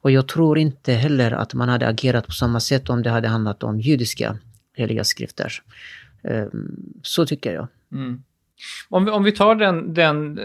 [0.00, 3.28] Och jag tror inte heller att man hade agerat på samma sätt om det hade
[3.28, 4.38] handlat om judiska
[4.74, 5.52] heliga skrifter.
[6.22, 6.46] Eh,
[7.02, 7.68] så tycker jag.
[7.92, 8.22] Mm.
[8.88, 10.40] Om vi, om vi tar den, den,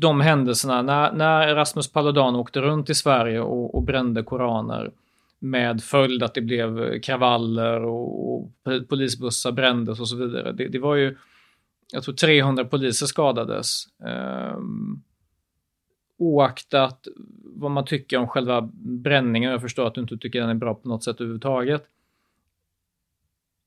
[0.00, 4.90] de händelserna, när, när Rasmus Paludan åkte runt i Sverige och, och brände koraner
[5.38, 8.50] med följd att det blev kravaller och, och
[8.88, 10.52] polisbussar brändes och så vidare.
[10.52, 11.16] Det, det, var ju,
[11.92, 13.84] jag tror 300 poliser skadades.
[14.04, 14.58] Eh,
[16.18, 17.06] oaktat
[17.42, 20.74] vad man tycker om själva bränningen, jag förstår att du inte tycker den är bra
[20.74, 21.86] på något sätt överhuvudtaget.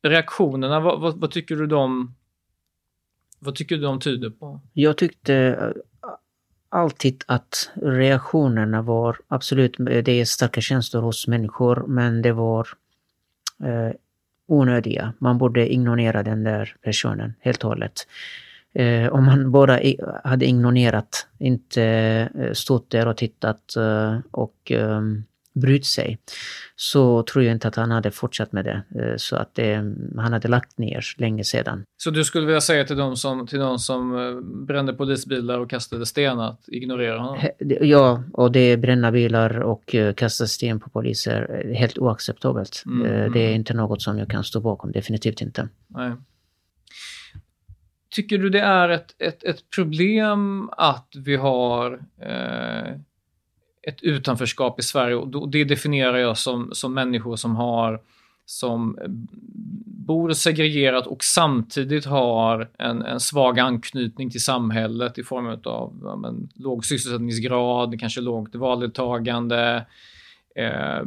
[0.03, 2.15] Reaktionerna, vad, vad, vad tycker du de
[3.39, 4.61] vad tycker du de tyder på?
[4.73, 6.09] Jag tyckte eh,
[6.69, 12.67] alltid att reaktionerna var absolut, det är starka känslor hos människor, men det var
[13.63, 13.95] eh,
[14.51, 15.13] onödiga.
[15.19, 18.07] Man borde ignorera den där personen helt och hållet.
[18.73, 19.79] Eh, om man bara
[20.23, 21.83] hade ignorerat, inte
[22.39, 25.01] eh, stått där och tittat eh, och eh,
[25.59, 26.17] brytt sig,
[26.75, 28.83] så tror jag inte att han hade fortsatt med det.
[29.01, 29.75] Eh, så att det,
[30.17, 31.83] han hade lagt ner länge sedan.
[31.97, 35.69] Så du skulle vilja säga till de som, till de som eh, brände polisbilar och
[35.69, 37.37] kastade sten att ignorera honom?
[37.81, 41.73] Ja, och det är bränna bilar och eh, kasta sten på poliser.
[41.75, 42.83] Helt oacceptabelt.
[42.85, 43.31] Mm, mm.
[43.31, 45.69] det är inte något som jag kan stå bakom, definitivt inte.
[45.87, 46.11] Nej.
[48.09, 52.95] Tycker du det är ett, ett, ett problem att vi har eh,
[53.87, 58.01] ett utanförskap i Sverige och det definierar jag som, som människor som har
[58.45, 59.07] som eh,
[59.85, 66.15] bor segregerat och samtidigt har en, en svag anknytning till samhället i form av ja,
[66.15, 69.85] men, låg sysselsättningsgrad, kanske lågt valdeltagande,
[70.55, 71.01] eh,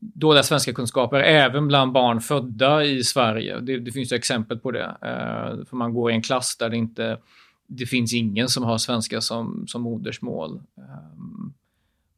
[0.00, 3.58] dåliga svenska kunskaper även bland barn födda i Sverige.
[3.60, 4.96] Det, det finns ju exempel på det.
[5.02, 7.18] Eh, för man går i en klass där det inte
[7.68, 10.60] det finns ingen som har svenska som, som modersmål.
[10.76, 10.84] Eh,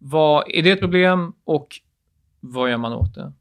[0.01, 1.69] vad, är det ett problem och
[2.41, 3.33] vad gör man åt det?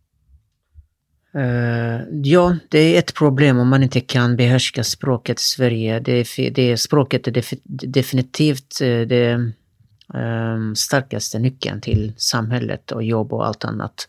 [1.36, 6.00] Uh, ja, det är ett problem om man inte kan behärska språket i Sverige.
[6.00, 9.52] Det, det språket är def, definitivt eh, det
[10.14, 14.08] um, starkaste nyckeln till samhället och jobb och allt annat.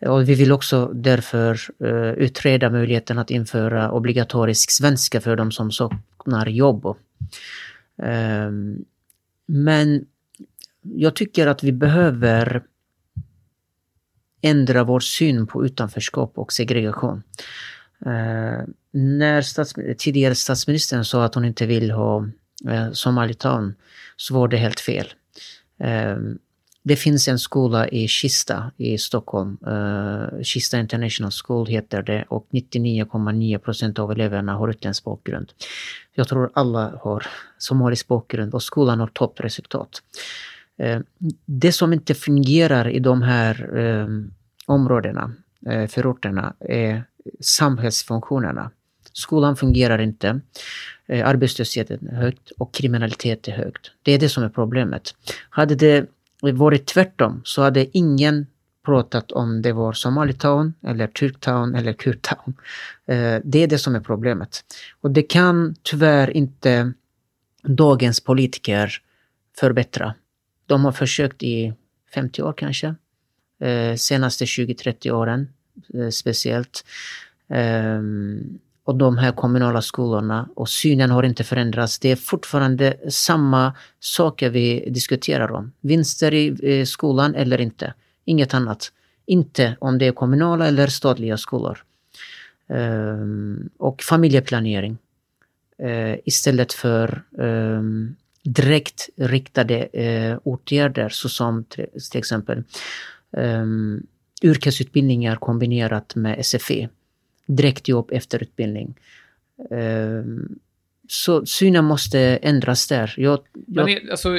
[0.00, 5.72] Och vi vill också därför uh, utreda möjligheten att införa obligatorisk svenska för de som
[5.72, 6.96] saknar jobb.
[8.02, 8.84] Um,
[9.46, 10.04] men
[10.94, 12.62] jag tycker att vi behöver
[14.42, 17.22] ändra vår syn på utanförskap och segregation.
[18.06, 22.28] Eh, när stats, tidigare statsministern sa att hon inte vill ha
[22.68, 23.74] eh, Somalitown
[24.16, 25.06] så var det helt fel.
[25.80, 26.16] Eh,
[26.88, 29.58] det finns en skola i Kista i Stockholm.
[29.66, 35.52] Uh, Kista International School heter det och 99,9 procent av eleverna har utländsk bakgrund.
[36.14, 37.26] Jag tror alla har
[37.58, 40.02] somalisk bakgrund och skolan har toppresultat.
[40.78, 41.00] Eh,
[41.46, 44.08] det som inte fungerar i de här eh,
[44.66, 45.32] områdena,
[45.66, 47.04] eh, förorterna, är
[47.40, 48.70] samhällsfunktionerna.
[49.12, 50.40] Skolan fungerar inte,
[51.06, 53.90] eh, arbetslösheten är högt och kriminalitet är högt.
[54.02, 55.14] Det är det som är problemet.
[55.50, 56.06] Hade det
[56.40, 58.46] varit tvärtom så hade ingen
[58.84, 62.54] pratat om det var Somalitown eller Turktown eller Kurtown.
[63.06, 64.64] Eh, det är det som är problemet.
[65.00, 66.92] Och det kan tyvärr inte
[67.62, 68.92] dagens politiker
[69.60, 70.14] förbättra.
[70.66, 71.74] De har försökt i
[72.14, 72.94] 50 år kanske.
[73.60, 75.48] Eh, senaste 20-30 åren
[75.94, 76.84] eh, speciellt.
[77.48, 78.00] Eh,
[78.84, 81.98] och de här kommunala skolorna och synen har inte förändrats.
[81.98, 85.72] Det är fortfarande samma saker vi diskuterar om.
[85.80, 87.94] Vinster i skolan eller inte.
[88.24, 88.92] Inget annat.
[89.26, 91.78] Inte om det är kommunala eller statliga skolor.
[92.68, 94.98] Ehm, och familjeplanering.
[95.82, 98.16] Uh, istället för um,
[98.46, 102.62] direkt riktade eh, åtgärder såsom till, till exempel
[103.36, 103.64] eh,
[104.42, 106.88] yrkesutbildningar kombinerat med SFE.
[107.46, 108.94] Direktjobb efter utbildning.
[109.70, 110.24] Eh,
[111.08, 113.14] så synen måste ändras där.
[113.16, 113.84] Jag, jag...
[113.84, 114.38] Men alltså,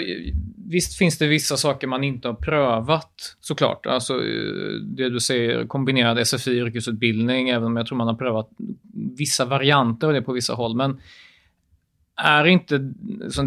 [0.67, 3.85] visst finns det vissa saker man inte har prövat såklart.
[3.85, 8.49] Alltså, eh, det du säger, kombinerad SFI-yrkesutbildning, även om jag tror man har prövat
[9.17, 10.75] vissa varianter av det på vissa håll.
[10.75, 10.99] Men
[12.17, 12.77] är inte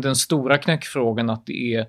[0.02, 1.86] den stora knäckfrågan att det är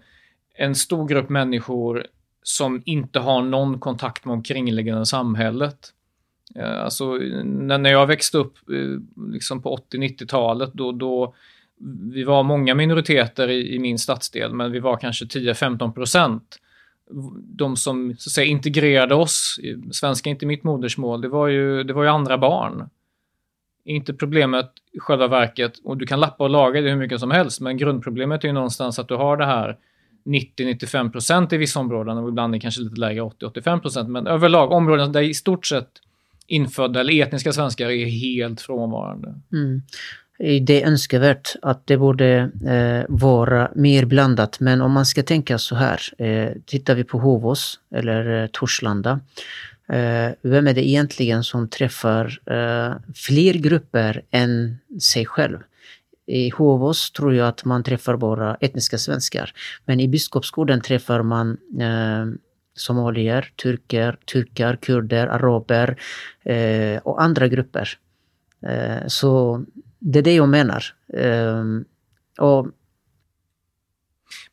[0.55, 2.07] en stor grupp människor
[2.43, 5.93] som inte har någon kontakt med omkringliggande samhället.
[6.55, 7.13] Eh, alltså,
[7.43, 11.33] när jag växte upp eh, liksom på 80-90-talet, då, då
[12.11, 16.59] vi var många minoriteter i, i min stadsdel, men vi var kanske 10-15 procent.
[17.35, 19.59] De som så att säga, integrerade oss,
[19.91, 22.89] svenska är inte mitt modersmål, det var ju, det var ju andra barn
[23.85, 27.19] är inte problemet i själva verket, och du kan lappa och laga det hur mycket
[27.19, 29.77] som helst, men grundproblemet är ju någonstans att du har det här
[30.25, 34.09] 90-95 procent i vissa områden och ibland är det kanske lite lägre 80-85 procent.
[34.09, 35.89] Men överlag områden där i stort sett
[36.47, 39.35] infödda eller etniska svenskar är helt frånvarande.
[39.53, 39.81] Mm.
[40.65, 44.59] Det är önskvärt att det borde eh, vara mer blandat.
[44.59, 46.01] Men om man ska tänka så här.
[46.17, 49.19] Eh, tittar vi på Hovås eller eh, Torslanda.
[49.91, 55.57] Eh, vem är det egentligen som träffar eh, fler grupper än sig själv?
[56.25, 59.53] I Hovås tror jag att man träffar bara etniska svenskar.
[59.85, 62.39] Men i Biskopsgården träffar man eh,
[62.73, 65.99] somalier, turker, turkar, kurder, araber
[66.43, 67.89] eh, och andra grupper.
[68.67, 69.63] Eh, så
[69.99, 70.83] det är det jag menar.
[71.13, 71.63] Eh,
[72.37, 72.67] och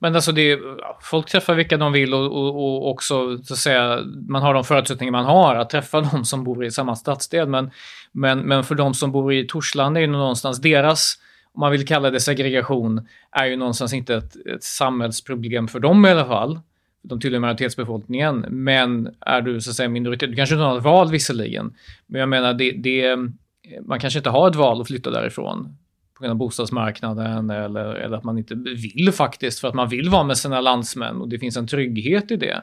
[0.00, 0.58] men alltså det,
[1.02, 4.64] folk träffar vilka de vill och, och, och, också så att säga, man har de
[4.64, 7.48] förutsättningar man har att träffa de som bor i samma stadsdel.
[7.48, 7.70] Men,
[8.12, 11.18] men, men för de som bor i Torslanda är det någonstans deras
[11.52, 16.06] om man vill kalla det segregation, är ju någonstans inte ett, ett samhällsproblem för dem
[16.06, 16.60] i alla fall.
[17.02, 18.46] De tillhör majoritetsbefolkningen.
[18.48, 21.74] Men är du så att säga minoritet, du kanske inte har ett val visserligen.
[22.06, 23.16] Men jag menar, det, det,
[23.86, 25.76] man kanske inte har ett val att flytta därifrån
[26.18, 30.08] på grund av bostadsmarknaden eller, eller att man inte vill faktiskt för att man vill
[30.08, 32.62] vara med sina landsmän och det finns en trygghet i det.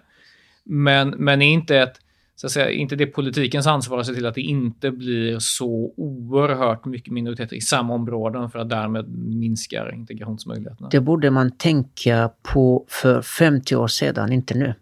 [0.64, 2.02] Men, men är inte ett
[2.36, 5.94] så att säga, inte det politikens ansvar att se till att det inte blir så
[5.98, 10.90] oerhört mycket minoriteter i samma områden för att därmed minska integrationsmöjligheterna?
[10.90, 14.74] Det borde man tänka på för 50 år sedan, inte nu.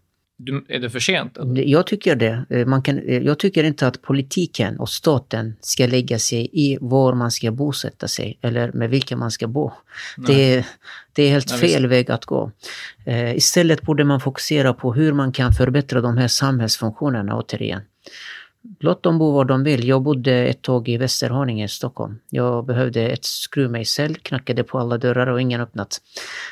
[0.46, 1.38] Du, är det för sent?
[1.38, 1.64] Eller?
[1.64, 2.46] Jag tycker det.
[2.50, 6.78] Eh, man kan, eh, jag tycker inte att politiken och staten ska lägga sig i
[6.82, 9.72] var man ska bosätta sig eller med vilka man ska bo.
[10.18, 10.66] Det,
[11.14, 11.92] det, är helt Nej, fel visst.
[11.92, 12.52] väg att gå.
[13.08, 17.82] Uh, istället borde man fokusera på hur man kan förbättra de här samhällsfunktionerna återigen.
[18.80, 19.88] Låt dem bo var de vill.
[19.88, 22.20] Jag bodde ett tag i Västerhaninge i Stockholm.
[22.30, 26.02] Jag behövde ett skruvmejsel, knackade på alla dörrar och ingen öppnat.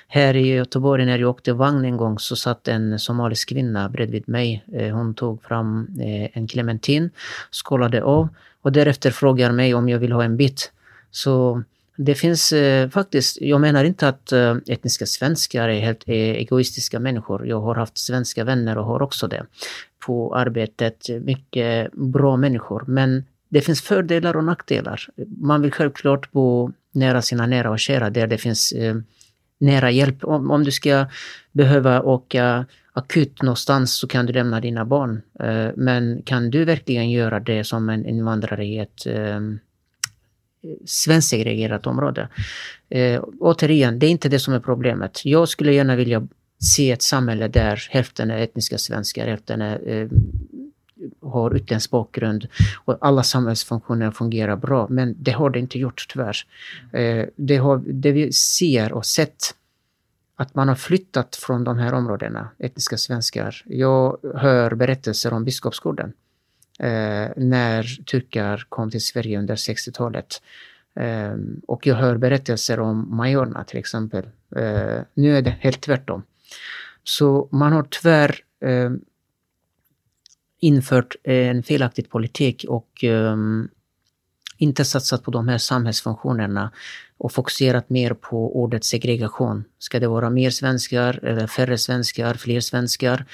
[0.08, 4.30] Här i Göteborg när jag åkte vagn en gång så satt en somalisk kvinna bredvid
[4.30, 4.64] mig.
[4.74, 7.10] Eh, hon tog fram eh, en clementin,
[7.52, 8.30] skålade av
[8.62, 10.72] och därefter frågar mig om jag vill ha en bit.
[11.12, 11.64] Så
[11.96, 17.00] det finns eh, faktiskt, jag menar inte att eh, etniska svenskar är helt är egoistiska
[17.00, 17.48] människor.
[17.48, 19.46] Jag har haft svenska vänner och har också det
[20.06, 21.10] på arbetet.
[21.22, 22.84] Mycket bra människor.
[22.88, 25.08] Men det finns fördelar och nackdelar.
[25.38, 28.96] Man vill självklart bo nära sina nära och kära där det finns eh,
[29.58, 30.24] nära hjälp.
[30.24, 31.06] Om, om du ska
[31.52, 35.22] behöva åka akut någonstans så kan du lämna dina barn.
[35.40, 39.40] Eh, men kan du verkligen göra det som en invandrare i ett eh,
[40.86, 42.28] svensksegregerat område?
[42.90, 45.26] Eh, återigen, det är inte det som är problemet.
[45.26, 46.28] Jag skulle gärna vilja
[46.62, 50.08] se ett samhälle där hälften är etniska svenskar, hälften är, eh,
[51.22, 52.48] har utländsk bakgrund
[52.86, 54.88] och alla samhällsfunktioner fungerar bra.
[54.90, 56.38] Men det har det inte gjort tyvärr.
[56.92, 59.56] Eh, det, har, det vi ser och sett
[60.36, 63.64] att man har flyttat från de här områdena, etniska svenskar.
[63.66, 66.14] Jag hör berättelser om Biskopsgården
[66.80, 70.42] eh, när turkar kom till Sverige under 60-talet.
[70.96, 71.36] Eh,
[71.68, 74.24] och jag hör berättelser om Majorna till exempel.
[74.56, 76.24] Eh, nu är det helt tvärtom.
[77.04, 78.36] Så man har tyvärr
[78.66, 78.92] eh,
[80.60, 83.36] infört en felaktig politik och eh,
[84.58, 86.72] inte satsat på de här samhällsfunktionerna
[87.18, 89.64] och fokuserat mer på ordet segregation.
[89.80, 93.26] Ska det vara mer svenskar, eller färre svenskar, fler svenskar,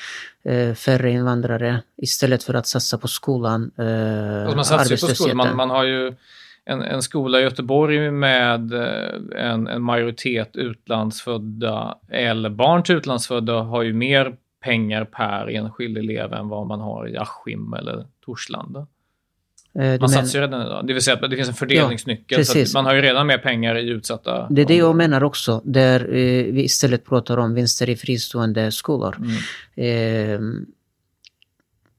[0.43, 5.37] eh, färre invandrare istället för att satsa på skolan, eh, alltså man satsar på skolan.
[5.37, 6.13] Man, man har ju
[6.69, 13.61] en, en skola i Göteborg med eh, en, en majoritet utlandsfödda eller barn till utlandsfödda
[13.61, 18.87] har ju mer pengar per enskild elev än vad man har i Askim eller Torslanda.
[19.79, 20.87] Eh, man satsar ju redan idag.
[20.87, 22.43] Det vill säga att det finns en fördelningsnyckel.
[22.55, 25.23] Ja, så man har ju redan mer pengar i utsatta Det är det jag menar
[25.23, 25.61] också.
[25.65, 29.17] Där eh, vi istället pratar om vinster i fristående skolor.
[29.17, 29.33] Mm.
[29.75, 30.39] Eh,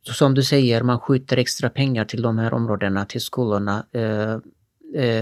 [0.03, 3.87] som du säger, man skjuter extra pengar till de här områdena, till skolorna.
[3.93, 4.37] Eh,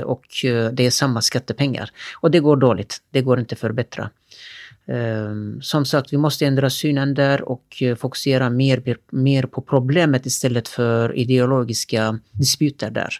[0.05, 1.91] och eh, det är samma skattepengar.
[2.21, 4.11] Och det går dåligt, det går inte att förbättra.
[4.87, 10.27] Ehm, som sagt, vi måste ändra synen där och eh, fokusera mer, mer på problemet
[10.27, 13.15] istället för ideologiska disputer där.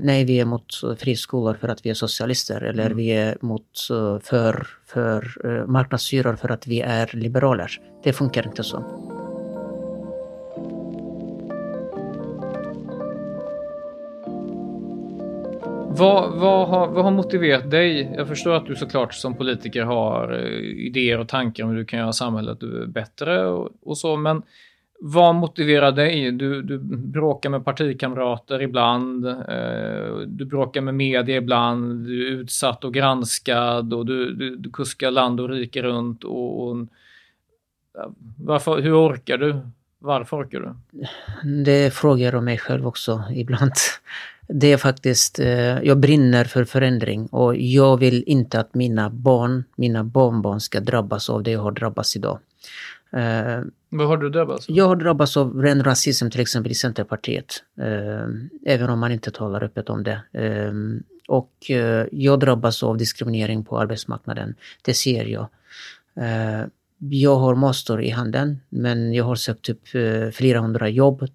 [0.00, 2.96] Nej, vi är mot friskolor för att vi är socialister eller mm.
[2.96, 3.86] vi är mot
[4.22, 7.80] för, för marknadshyror för att vi är liberaler.
[8.04, 8.84] Det funkar inte så.
[15.98, 18.12] Vad, vad, har, vad har motiverat dig?
[18.16, 21.84] Jag förstår att du såklart som politiker har eh, idéer och tankar om hur du
[21.84, 24.42] kan göra samhället eh, bättre och, och så, men
[25.00, 26.32] vad motiverar dig?
[26.32, 32.84] Du, du bråkar med partikamrater ibland, eh, du bråkar med media ibland, du är utsatt
[32.84, 36.24] och granskad och du, du, du kuskar land och rike runt.
[36.24, 36.76] Och, och,
[38.38, 39.60] varför, hur orkar du?
[39.98, 40.74] Varför orkar du?
[41.64, 43.72] Det frågar jag mig själv också ibland.
[44.48, 49.64] Det är faktiskt, eh, jag brinner för förändring och jag vill inte att mina barn,
[49.76, 52.38] mina barnbarn ska drabbas av det jag har drabbats idag.
[53.12, 54.76] Eh, Vad har du drabbats av?
[54.76, 57.62] Jag har drabbats av ren rasism till exempel i Centerpartiet.
[57.80, 58.28] Eh,
[58.66, 60.22] även om man inte talar öppet om det.
[61.28, 61.70] Och
[62.10, 64.54] jag drabbas av diskriminering på arbetsmarknaden.
[64.82, 65.48] Det ser jag.
[66.98, 69.88] Jag har master i handen men jag har sökt upp
[70.32, 71.28] flera hundra jobb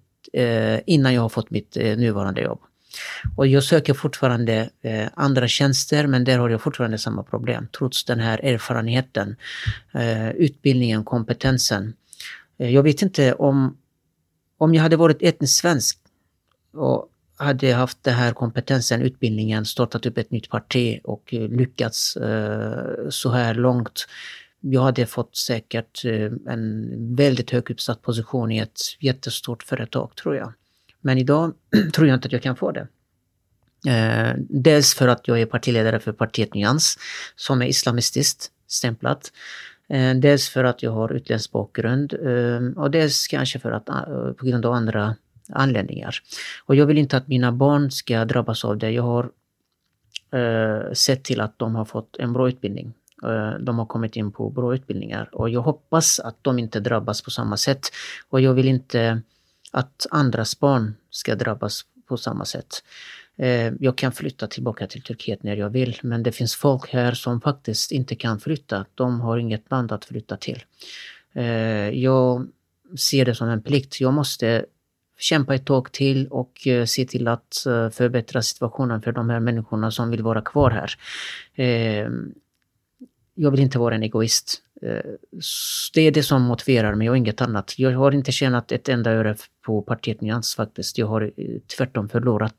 [0.86, 2.60] innan jag har fått mitt nuvarande jobb.
[3.36, 8.04] Och jag söker fortfarande eh, andra tjänster men där har jag fortfarande samma problem trots
[8.04, 9.36] den här erfarenheten,
[9.94, 11.94] eh, utbildningen, kompetensen.
[12.58, 13.76] Eh, jag vet inte om,
[14.58, 15.98] om jag hade varit etnisk svensk
[16.72, 22.16] och hade haft den här kompetensen, utbildningen, startat upp ett nytt parti och eh, lyckats
[22.16, 24.06] eh, så här långt.
[24.60, 30.36] Jag hade fått säkert eh, en väldigt hög uppsatt position i ett jättestort företag tror
[30.36, 30.52] jag.
[31.04, 31.52] Men idag
[31.94, 32.86] tror jag inte att jag kan få det.
[33.90, 36.98] Eh, dels för att jag är partiledare för partiet Nyans
[37.36, 39.32] som är islamistiskt stämplat.
[39.88, 44.32] Eh, dels för att jag har utländsk bakgrund eh, och dels kanske för att, eh,
[44.32, 45.16] på grund av andra
[45.48, 46.16] anledningar.
[46.66, 48.90] Och jag vill inte att mina barn ska drabbas av det.
[48.90, 49.30] Jag har
[50.32, 52.94] eh, sett till att de har fått en bra utbildning.
[53.22, 57.22] Eh, de har kommit in på bra utbildningar och jag hoppas att de inte drabbas
[57.22, 57.80] på samma sätt.
[58.28, 59.22] Och jag vill inte
[59.74, 62.84] att andras barn ska drabbas på samma sätt.
[63.36, 67.12] Eh, jag kan flytta tillbaka till Turkiet när jag vill men det finns folk här
[67.12, 68.86] som faktiskt inte kan flytta.
[68.94, 70.64] De har inget land att flytta till.
[71.32, 71.44] Eh,
[71.88, 72.46] jag
[72.98, 74.00] ser det som en plikt.
[74.00, 74.66] Jag måste
[75.18, 77.62] kämpa ett tag till och eh, se till att
[77.92, 80.94] förbättra situationen för de här människorna som vill vara kvar här.
[83.34, 84.63] Jag vill inte vara en egoist.
[84.82, 85.10] Eh,
[85.94, 87.78] det är det som motiverar mig och inget annat.
[87.78, 90.98] Jag har inte tjänat ett enda öre på partiet Nyans faktiskt.
[90.98, 92.56] Jag har eh, tvärtom förlorat.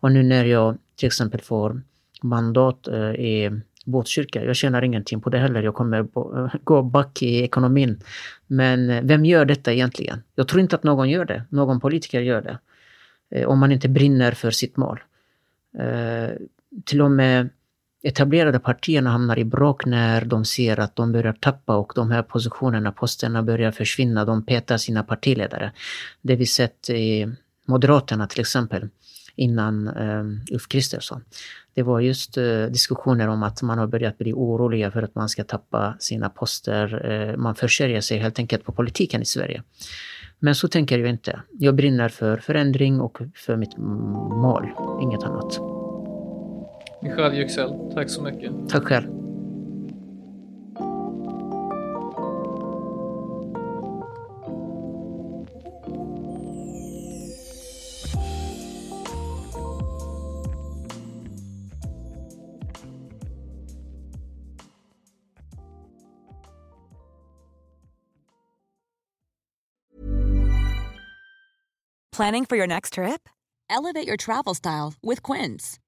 [0.00, 1.82] Och nu när jag till exempel får
[2.22, 5.62] mandat eh, i Botkyrka, jag tjänar ingenting på det heller.
[5.62, 6.06] Jag kommer
[6.64, 8.02] gå back i ekonomin.
[8.46, 10.22] Men vem gör detta egentligen?
[10.34, 11.44] Jag tror inte att någon gör det.
[11.48, 12.58] Någon politiker gör det.
[13.46, 15.00] Om man inte brinner för sitt mål.
[16.84, 17.48] Till och med
[18.02, 22.22] etablerade partierna hamnar i bråk när de ser att de börjar tappa och de här
[22.22, 24.24] positionerna, posterna börjar försvinna.
[24.24, 25.72] De petar sina partiledare.
[26.22, 27.26] Det vi sett i
[27.66, 28.88] Moderaterna till exempel
[29.36, 31.24] innan eh, Ulf Kristersson.
[31.74, 35.28] Det var just eh, diskussioner om att man har börjat bli oroliga för att man
[35.28, 37.10] ska tappa sina poster.
[37.10, 39.62] Eh, man försörjer sig helt enkelt på politiken i Sverige.
[40.38, 41.42] Men så tänker jag inte.
[41.58, 44.68] Jag brinner för förändring och för mitt mål,
[45.02, 45.77] inget annat.
[47.02, 48.68] Michal Yüksel, tack så mycket.
[48.68, 49.18] Tack själv.
[72.12, 73.28] Planning for your next trip?
[73.70, 75.78] Elevate your travel style with Quince.